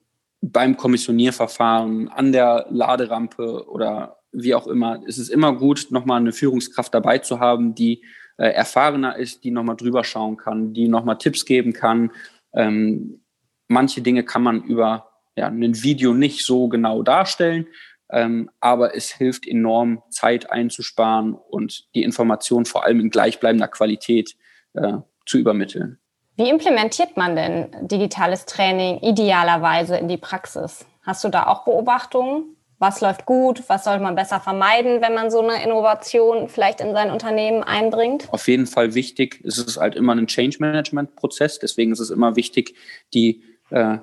beim 0.42 0.76
Kommissionierverfahren, 0.76 2.08
an 2.08 2.32
der 2.32 2.66
Laderampe 2.70 3.68
oder 3.68 4.16
wie 4.32 4.54
auch 4.54 4.66
immer, 4.66 5.02
ist 5.06 5.18
es 5.18 5.28
immer 5.28 5.54
gut, 5.54 5.88
nochmal 5.90 6.20
eine 6.20 6.32
Führungskraft 6.32 6.94
dabei 6.94 7.18
zu 7.18 7.40
haben, 7.40 7.74
die 7.74 8.04
äh, 8.36 8.48
erfahrener 8.50 9.16
ist, 9.16 9.44
die 9.44 9.50
nochmal 9.50 9.76
drüber 9.76 10.04
schauen 10.04 10.36
kann, 10.36 10.72
die 10.72 10.88
nochmal 10.88 11.18
Tipps 11.18 11.44
geben 11.44 11.72
kann. 11.72 12.12
Ähm, 12.54 13.20
manche 13.68 14.02
Dinge 14.02 14.24
kann 14.24 14.42
man 14.42 14.62
über 14.62 15.10
ja, 15.36 15.48
ein 15.48 15.82
Video 15.82 16.14
nicht 16.14 16.44
so 16.44 16.68
genau 16.68 17.02
darstellen, 17.02 17.66
ähm, 18.12 18.50
aber 18.60 18.94
es 18.94 19.10
hilft 19.10 19.46
enorm, 19.46 20.02
Zeit 20.10 20.50
einzusparen 20.50 21.34
und 21.34 21.88
die 21.94 22.02
Information 22.02 22.64
vor 22.64 22.84
allem 22.84 23.00
in 23.00 23.10
gleichbleibender 23.10 23.68
Qualität 23.68 24.36
äh, 24.74 24.98
zu 25.26 25.38
übermitteln. 25.38 25.98
Wie 26.36 26.48
implementiert 26.48 27.16
man 27.16 27.36
denn 27.36 27.68
digitales 27.82 28.46
Training 28.46 29.00
idealerweise 29.02 29.96
in 29.96 30.08
die 30.08 30.16
Praxis? 30.16 30.86
Hast 31.02 31.22
du 31.22 31.28
da 31.28 31.46
auch 31.46 31.64
Beobachtungen? 31.64 32.56
Was 32.78 33.02
läuft 33.02 33.26
gut? 33.26 33.62
Was 33.68 33.84
sollte 33.84 34.02
man 34.02 34.14
besser 34.14 34.40
vermeiden, 34.40 35.02
wenn 35.02 35.12
man 35.12 35.30
so 35.30 35.40
eine 35.40 35.62
Innovation 35.62 36.48
vielleicht 36.48 36.80
in 36.80 36.94
sein 36.94 37.10
Unternehmen 37.10 37.62
einbringt? 37.62 38.32
Auf 38.32 38.48
jeden 38.48 38.66
Fall 38.66 38.94
wichtig. 38.94 39.42
Es 39.44 39.58
ist 39.58 39.76
halt 39.76 39.96
immer 39.96 40.14
ein 40.14 40.26
Change 40.26 40.56
Management 40.60 41.14
Prozess. 41.14 41.58
Deswegen 41.58 41.92
ist 41.92 42.00
es 42.00 42.08
immer 42.08 42.36
wichtig, 42.36 42.74
die 43.12 43.42
äh, 43.68 43.98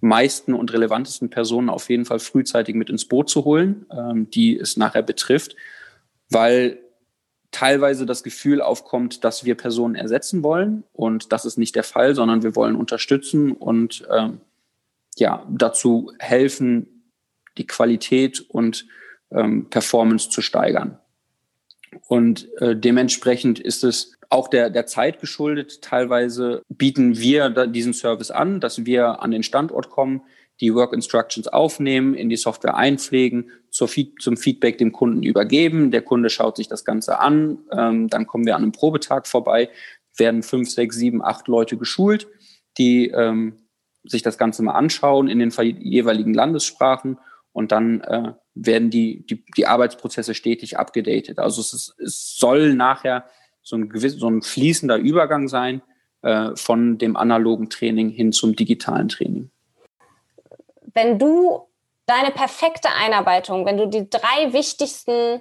meisten 0.00 0.54
und 0.54 0.72
relevantesten 0.72 1.30
Personen 1.30 1.68
auf 1.68 1.90
jeden 1.90 2.04
Fall 2.04 2.18
frühzeitig 2.18 2.74
mit 2.74 2.90
ins 2.90 3.04
Boot 3.04 3.28
zu 3.28 3.44
holen, 3.44 3.86
ähm, 3.90 4.30
die 4.30 4.58
es 4.58 4.76
nachher 4.76 5.02
betrifft, 5.02 5.56
weil 6.30 6.78
teilweise 7.50 8.06
das 8.06 8.22
Gefühl 8.22 8.62
aufkommt, 8.62 9.24
dass 9.24 9.44
wir 9.44 9.56
Personen 9.56 9.94
ersetzen 9.94 10.42
wollen 10.42 10.84
und 10.92 11.32
das 11.32 11.44
ist 11.44 11.58
nicht 11.58 11.74
der 11.74 11.84
Fall, 11.84 12.14
sondern 12.14 12.42
wir 12.42 12.56
wollen 12.56 12.76
unterstützen 12.76 13.52
und 13.52 14.06
ähm, 14.10 14.40
ja 15.16 15.44
dazu 15.50 16.12
helfen, 16.18 17.04
die 17.58 17.66
Qualität 17.66 18.40
und 18.40 18.86
ähm, 19.30 19.68
Performance 19.68 20.30
zu 20.30 20.42
steigern. 20.42 20.98
Und 22.08 22.48
äh, 22.60 22.76
dementsprechend 22.76 23.58
ist 23.58 23.84
es 23.84 24.16
auch 24.28 24.48
der, 24.48 24.70
der 24.70 24.86
Zeit 24.86 25.20
geschuldet. 25.20 25.82
Teilweise 25.82 26.62
bieten 26.68 27.18
wir 27.18 27.50
diesen 27.66 27.94
Service 27.94 28.30
an, 28.30 28.60
dass 28.60 28.86
wir 28.86 29.22
an 29.22 29.32
den 29.32 29.42
Standort 29.42 29.90
kommen, 29.90 30.22
die 30.60 30.74
Work 30.74 30.92
Instructions 30.92 31.48
aufnehmen, 31.48 32.14
in 32.14 32.28
die 32.28 32.36
Software 32.36 32.76
einpflegen, 32.76 33.50
zur 33.70 33.88
Feed, 33.88 34.20
zum 34.20 34.36
Feedback 34.36 34.78
dem 34.78 34.92
Kunden 34.92 35.22
übergeben. 35.22 35.90
Der 35.90 36.02
Kunde 36.02 36.30
schaut 36.30 36.56
sich 36.56 36.68
das 36.68 36.84
Ganze 36.84 37.18
an. 37.18 37.58
Ähm, 37.72 38.08
dann 38.08 38.26
kommen 38.26 38.46
wir 38.46 38.56
an 38.56 38.62
einem 38.62 38.72
Probetag 38.72 39.26
vorbei, 39.26 39.70
werden 40.16 40.42
fünf, 40.42 40.70
sechs, 40.70 40.96
sieben, 40.96 41.24
acht 41.24 41.48
Leute 41.48 41.76
geschult, 41.76 42.28
die 42.78 43.08
ähm, 43.08 43.54
sich 44.04 44.22
das 44.22 44.38
Ganze 44.38 44.62
mal 44.62 44.72
anschauen 44.72 45.28
in 45.28 45.38
den 45.38 45.50
jeweiligen 45.80 46.34
Landessprachen 46.34 47.18
und 47.52 47.72
dann 47.72 48.00
äh, 48.02 48.32
werden 48.54 48.90
die, 48.90 49.26
die, 49.26 49.44
die 49.56 49.66
Arbeitsprozesse 49.66 50.34
stetig 50.34 50.78
abgedatet. 50.78 51.38
Also 51.38 51.60
es, 51.60 51.72
ist, 51.72 51.94
es 51.98 52.36
soll 52.36 52.74
nachher 52.74 53.24
so 53.62 53.76
ein, 53.76 53.88
gewiss, 53.88 54.14
so 54.14 54.28
ein 54.28 54.42
fließender 54.42 54.96
Übergang 54.96 55.48
sein 55.48 55.82
äh, 56.22 56.50
von 56.54 56.98
dem 56.98 57.16
analogen 57.16 57.70
Training 57.70 58.08
hin 58.10 58.32
zum 58.32 58.56
digitalen 58.56 59.08
Training. 59.08 59.50
Wenn 60.94 61.18
du 61.18 61.68
deine 62.06 62.30
perfekte 62.30 62.88
Einarbeitung, 62.90 63.66
wenn 63.66 63.76
du 63.76 63.86
die 63.86 64.08
drei 64.10 64.52
wichtigsten 64.52 65.40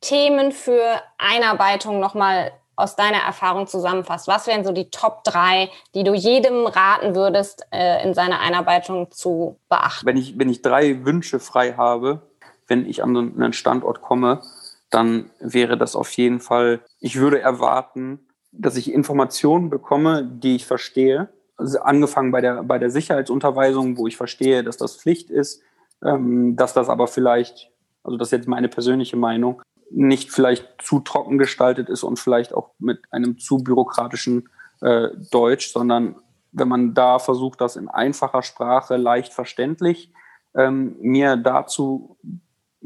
Themen 0.00 0.52
für 0.52 1.02
Einarbeitung 1.18 1.98
nochmal 2.00 2.52
aus 2.76 2.94
deiner 2.94 3.18
Erfahrung 3.18 3.66
zusammenfasst, 3.66 4.28
was 4.28 4.46
wären 4.46 4.64
so 4.64 4.72
die 4.72 4.90
Top 4.90 5.24
drei, 5.24 5.70
die 5.94 6.04
du 6.04 6.14
jedem 6.14 6.66
raten 6.66 7.14
würdest, 7.14 7.66
äh, 7.72 8.06
in 8.06 8.14
seiner 8.14 8.40
Einarbeitung 8.40 9.10
zu 9.10 9.58
beachten? 9.68 10.06
Wenn 10.06 10.18
ich, 10.18 10.38
wenn 10.38 10.50
ich 10.50 10.62
drei 10.62 11.04
Wünsche 11.04 11.40
frei 11.40 11.72
habe, 11.72 12.22
wenn 12.68 12.86
ich 12.86 13.02
an 13.02 13.16
einen 13.16 13.52
Standort 13.54 14.02
komme, 14.02 14.42
dann 14.90 15.30
wäre 15.40 15.76
das 15.76 15.96
auf 15.96 16.12
jeden 16.12 16.40
Fall, 16.40 16.80
ich 17.00 17.16
würde 17.16 17.40
erwarten, 17.40 18.20
dass 18.52 18.76
ich 18.76 18.92
Informationen 18.92 19.70
bekomme, 19.70 20.24
die 20.24 20.56
ich 20.56 20.66
verstehe. 20.66 21.28
Also 21.56 21.80
angefangen 21.80 22.30
bei 22.30 22.40
der, 22.40 22.62
bei 22.62 22.78
der 22.78 22.90
Sicherheitsunterweisung, 22.90 23.96
wo 23.96 24.06
ich 24.06 24.16
verstehe, 24.16 24.62
dass 24.62 24.76
das 24.76 24.96
Pflicht 24.96 25.30
ist, 25.30 25.62
ähm, 26.04 26.56
dass 26.56 26.74
das 26.74 26.88
aber 26.88 27.08
vielleicht, 27.08 27.70
also 28.04 28.18
das 28.18 28.28
ist 28.28 28.32
jetzt 28.32 28.48
meine 28.48 28.68
persönliche 28.68 29.16
Meinung, 29.16 29.62
nicht 29.90 30.32
vielleicht 30.32 30.82
zu 30.82 31.00
trocken 31.00 31.38
gestaltet 31.38 31.88
ist 31.88 32.02
und 32.02 32.18
vielleicht 32.18 32.54
auch 32.54 32.70
mit 32.78 33.00
einem 33.10 33.38
zu 33.38 33.58
bürokratischen 33.58 34.48
äh, 34.80 35.08
Deutsch, 35.30 35.72
sondern 35.72 36.16
wenn 36.52 36.68
man 36.68 36.94
da 36.94 37.18
versucht, 37.18 37.60
das 37.60 37.76
in 37.76 37.88
einfacher 37.88 38.42
Sprache 38.42 38.96
leicht 38.96 39.32
verständlich 39.32 40.12
ähm, 40.54 40.96
mir 41.00 41.36
dazu 41.36 42.18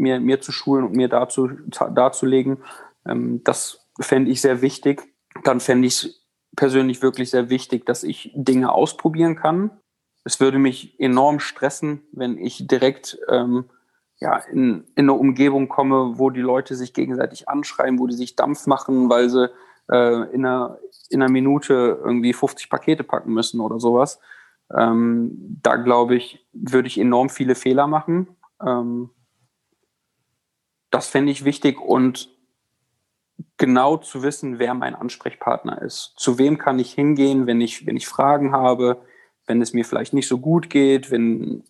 mir, 0.00 0.18
mir 0.18 0.40
zu 0.40 0.50
schulen 0.50 0.86
und 0.86 0.96
mir 0.96 1.08
dazu, 1.08 1.48
darzulegen. 1.48 2.58
Ähm, 3.06 3.42
das 3.44 3.86
fände 4.00 4.30
ich 4.30 4.40
sehr 4.40 4.62
wichtig. 4.62 5.02
Dann 5.44 5.60
fände 5.60 5.86
ich 5.86 5.94
es 5.94 6.26
persönlich 6.56 7.02
wirklich 7.02 7.30
sehr 7.30 7.50
wichtig, 7.50 7.86
dass 7.86 8.02
ich 8.02 8.32
Dinge 8.34 8.72
ausprobieren 8.72 9.36
kann. 9.36 9.70
Es 10.24 10.40
würde 10.40 10.58
mich 10.58 10.98
enorm 10.98 11.38
stressen, 11.38 12.02
wenn 12.12 12.38
ich 12.38 12.66
direkt 12.66 13.18
ähm, 13.28 13.70
ja, 14.20 14.37
in, 14.37 14.85
in 14.94 15.04
eine 15.04 15.14
Umgebung 15.14 15.68
komme, 15.68 16.18
wo 16.18 16.30
die 16.30 16.42
Leute 16.42 16.76
sich 16.76 16.92
gegenseitig 16.92 17.48
anschreien, 17.48 17.98
wo 17.98 18.06
die 18.06 18.14
sich 18.14 18.37
Dampf 18.37 18.66
machen, 18.66 19.09
weil 19.09 19.30
sie 19.30 19.50
äh, 19.90 20.30
in, 20.33 20.44
einer, 20.44 20.78
in 21.09 21.22
einer 21.22 21.33
Minute 21.33 21.98
irgendwie 22.04 22.35
50 22.35 22.68
Pakete 22.68 23.02
packen 23.02 23.33
müssen 23.33 23.61
oder 23.61 23.80
sowas. 23.80 24.20
Ähm, 24.76 25.59
da 25.62 25.76
glaube 25.76 26.16
ich, 26.16 26.46
würde 26.52 26.87
ich 26.87 26.98
enorm 26.98 27.30
viele 27.30 27.54
Fehler 27.54 27.87
machen. 27.87 28.28
Ähm, 28.64 29.11
das 30.90 31.09
fände 31.09 31.33
ich 31.33 31.44
wichtig 31.44 31.80
und 31.80 32.28
genau 33.56 33.96
zu 33.96 34.22
wissen, 34.22 34.59
wer 34.59 34.74
mein 34.74 34.94
Ansprechpartner 34.94 35.80
ist. 35.80 36.12
Zu 36.16 36.38
wem 36.38 36.59
kann 36.59 36.78
ich 36.78 36.92
hingehen, 36.92 37.46
wenn 37.46 37.61
ich, 37.61 37.87
wenn 37.87 37.96
ich 37.96 38.06
Fragen 38.06 38.52
habe, 38.52 39.00
wenn 39.46 39.62
es 39.62 39.72
mir 39.72 39.85
vielleicht 39.85 40.12
nicht 40.12 40.28
so 40.28 40.38
gut 40.38 40.68
geht, 40.68 41.11
wenn 41.11 41.64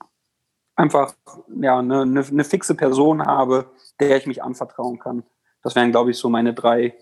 einfach 0.80 1.14
ja, 1.60 1.78
eine, 1.78 2.02
eine, 2.02 2.24
eine 2.24 2.44
fixe 2.44 2.74
Person 2.74 3.24
habe, 3.24 3.70
der 4.00 4.16
ich 4.16 4.26
mich 4.26 4.42
anvertrauen 4.42 4.98
kann. 4.98 5.22
Das 5.62 5.74
wären, 5.74 5.90
glaube 5.90 6.10
ich, 6.10 6.18
so 6.18 6.28
meine 6.28 6.54
drei, 6.54 6.96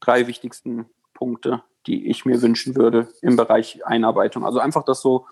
drei 0.00 0.26
wichtigsten 0.26 0.86
Punkte, 1.14 1.62
die 1.86 2.08
ich 2.08 2.24
mir 2.24 2.40
wünschen 2.40 2.76
würde 2.76 3.08
im 3.22 3.36
Bereich 3.36 3.84
Einarbeitung. 3.86 4.44
Also 4.44 4.60
einfach 4.60 4.84
das 4.84 5.00
so 5.00 5.26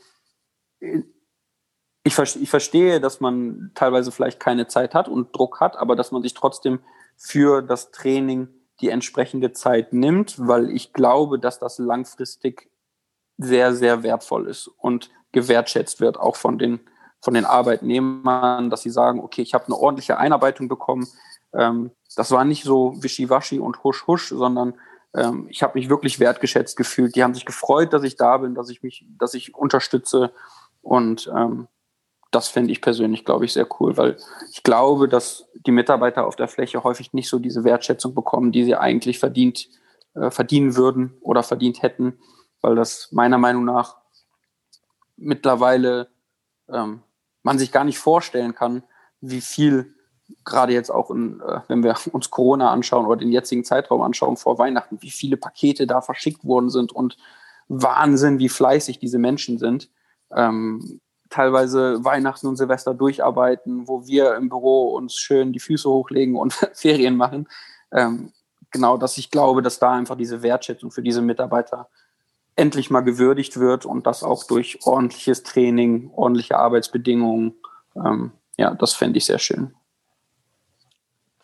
ich, 2.04 2.18
ich 2.18 2.50
verstehe, 2.50 3.00
dass 3.00 3.20
man 3.20 3.70
teilweise 3.74 4.10
vielleicht 4.10 4.40
keine 4.40 4.66
Zeit 4.66 4.94
hat 4.94 5.08
und 5.08 5.36
Druck 5.36 5.60
hat, 5.60 5.76
aber 5.76 5.96
dass 5.96 6.10
man 6.10 6.22
sich 6.22 6.34
trotzdem 6.34 6.80
für 7.16 7.62
das 7.62 7.90
Training 7.92 8.48
die 8.80 8.88
entsprechende 8.88 9.52
Zeit 9.52 9.92
nimmt, 9.92 10.34
weil 10.38 10.70
ich 10.70 10.92
glaube, 10.92 11.38
dass 11.38 11.60
das 11.60 11.78
langfristig 11.78 12.70
sehr, 13.38 13.74
sehr 13.74 14.02
wertvoll 14.02 14.48
ist 14.48 14.66
und 14.66 15.10
gewertschätzt 15.30 16.00
wird, 16.00 16.18
auch 16.18 16.36
von 16.36 16.58
den, 16.58 16.80
von 17.22 17.34
den 17.34 17.44
Arbeitnehmern, 17.44 18.68
dass 18.68 18.82
sie 18.82 18.90
sagen, 18.90 19.20
okay, 19.20 19.42
ich 19.42 19.54
habe 19.54 19.66
eine 19.66 19.76
ordentliche 19.76 20.18
Einarbeitung 20.18 20.68
bekommen. 20.68 21.06
Ähm, 21.54 21.92
das 22.16 22.30
war 22.32 22.44
nicht 22.44 22.64
so 22.64 22.94
wischiwaschi 23.02 23.60
und 23.60 23.82
husch 23.84 24.06
husch, 24.06 24.28
sondern 24.28 24.74
ähm, 25.14 25.46
ich 25.48 25.62
habe 25.62 25.78
mich 25.78 25.88
wirklich 25.88 26.18
wertgeschätzt 26.18 26.76
gefühlt. 26.76 27.14
Die 27.14 27.22
haben 27.22 27.34
sich 27.34 27.46
gefreut, 27.46 27.92
dass 27.92 28.02
ich 28.02 28.16
da 28.16 28.38
bin, 28.38 28.54
dass 28.54 28.68
ich 28.68 28.82
mich, 28.82 29.06
dass 29.18 29.34
ich 29.34 29.54
unterstütze 29.54 30.32
und 30.82 31.30
ähm, 31.34 31.68
das 32.32 32.48
fände 32.48 32.72
ich 32.72 32.80
persönlich, 32.80 33.24
glaube 33.24 33.44
ich, 33.44 33.52
sehr 33.52 33.68
cool, 33.78 33.96
weil 33.98 34.16
ich 34.50 34.62
glaube, 34.62 35.06
dass 35.06 35.46
die 35.66 35.70
Mitarbeiter 35.70 36.26
auf 36.26 36.34
der 36.34 36.48
Fläche 36.48 36.82
häufig 36.82 37.12
nicht 37.12 37.28
so 37.28 37.38
diese 37.38 37.62
Wertschätzung 37.62 38.14
bekommen, 38.14 38.52
die 38.52 38.64
sie 38.64 38.74
eigentlich 38.74 39.18
verdient, 39.18 39.68
äh, 40.14 40.30
verdienen 40.30 40.74
würden 40.74 41.14
oder 41.20 41.42
verdient 41.42 41.82
hätten, 41.82 42.18
weil 42.62 42.74
das 42.74 43.12
meiner 43.12 43.38
Meinung 43.38 43.66
nach 43.66 43.98
mittlerweile 45.16 46.08
ähm, 46.68 47.02
man 47.42 47.58
sich 47.58 47.72
gar 47.72 47.84
nicht 47.84 47.98
vorstellen 47.98 48.54
kann, 48.54 48.82
wie 49.20 49.40
viel 49.40 49.94
gerade 50.44 50.72
jetzt 50.72 50.90
auch, 50.90 51.10
in, 51.10 51.40
äh, 51.40 51.60
wenn 51.68 51.82
wir 51.82 51.96
uns 52.12 52.30
Corona 52.30 52.70
anschauen 52.70 53.06
oder 53.06 53.18
den 53.18 53.32
jetzigen 53.32 53.64
Zeitraum 53.64 54.02
anschauen 54.02 54.36
vor 54.36 54.58
Weihnachten, 54.58 55.00
wie 55.00 55.10
viele 55.10 55.36
Pakete 55.36 55.86
da 55.86 56.00
verschickt 56.00 56.44
worden 56.44 56.70
sind 56.70 56.92
und 56.92 57.16
Wahnsinn, 57.68 58.38
wie 58.38 58.48
fleißig 58.48 58.98
diese 58.98 59.18
Menschen 59.18 59.58
sind. 59.58 59.90
Ähm, 60.34 61.00
teilweise 61.30 62.04
Weihnachten 62.04 62.46
und 62.46 62.56
Silvester 62.56 62.92
durcharbeiten, 62.94 63.88
wo 63.88 64.06
wir 64.06 64.34
im 64.34 64.48
Büro 64.48 64.94
uns 64.94 65.14
schön 65.14 65.52
die 65.52 65.60
Füße 65.60 65.88
hochlegen 65.88 66.36
und 66.36 66.52
Ferien 66.74 67.16
machen. 67.16 67.48
Ähm, 67.90 68.32
genau, 68.70 68.96
dass 68.96 69.16
ich 69.18 69.30
glaube, 69.30 69.62
dass 69.62 69.78
da 69.78 69.92
einfach 69.92 70.16
diese 70.16 70.42
Wertschätzung 70.42 70.90
für 70.90 71.02
diese 71.02 71.22
Mitarbeiter 71.22 71.88
endlich 72.56 72.90
mal 72.90 73.00
gewürdigt 73.00 73.58
wird 73.58 73.86
und 73.86 74.06
das 74.06 74.22
auch 74.22 74.44
durch 74.44 74.80
ordentliches 74.84 75.42
Training, 75.42 76.10
ordentliche 76.14 76.58
Arbeitsbedingungen. 76.58 77.54
Ähm, 77.96 78.32
ja, 78.56 78.74
das 78.74 78.94
fände 78.94 79.18
ich 79.18 79.24
sehr 79.24 79.38
schön. 79.38 79.74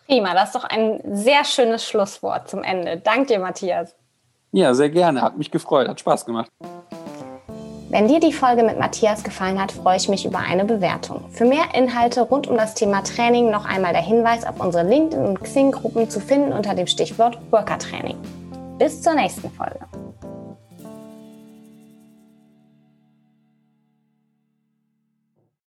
Prima, 0.07 0.33
das 0.35 0.49
ist 0.49 0.55
doch 0.55 0.65
ein 0.65 1.01
sehr 1.13 1.45
schönes 1.45 1.87
Schlusswort 1.87 2.49
zum 2.49 2.63
Ende. 2.63 2.99
Danke 2.99 3.35
dir, 3.35 3.39
Matthias. 3.41 3.95
Ja, 4.53 4.73
sehr 4.73 4.89
gerne. 4.89 5.21
Hat 5.21 5.37
mich 5.37 5.51
gefreut, 5.51 5.89
hat 5.89 6.01
Spaß 6.01 6.25
gemacht. 6.25 6.51
Wenn 7.91 8.07
dir 8.07 8.21
die 8.21 8.33
Folge 8.35 8.63
mit 8.65 8.79
Matthias 8.79 9.23
gefallen 9.23 9.61
hat, 9.61 9.73
freue 9.73 9.97
ich 9.97 10.11
mich 10.11 10.27
über 10.27 10.41
eine 10.41 10.67
Bewertung. 10.67 11.25
Für 11.31 11.47
mehr 11.47 11.75
Inhalte 11.75 12.21
rund 12.21 12.47
um 12.47 12.57
das 12.57 12.75
Thema 12.75 13.03
Training 13.03 13.51
noch 13.51 13.65
einmal 13.65 13.95
der 13.95 14.03
Hinweis 14.03 14.47
auf 14.47 14.61
unsere 14.61 14.85
LinkedIn- 14.85 15.27
und 15.27 15.41
Xing-Gruppen 15.43 16.11
zu 16.11 16.21
finden 16.21 16.53
unter 16.53 16.75
dem 16.75 16.87
Stichwort 16.87 17.39
Worker 17.51 17.79
Training. 17.79 18.19
Bis 18.79 19.01
zur 19.01 19.15
nächsten 19.15 19.51
Folge. 19.51 19.81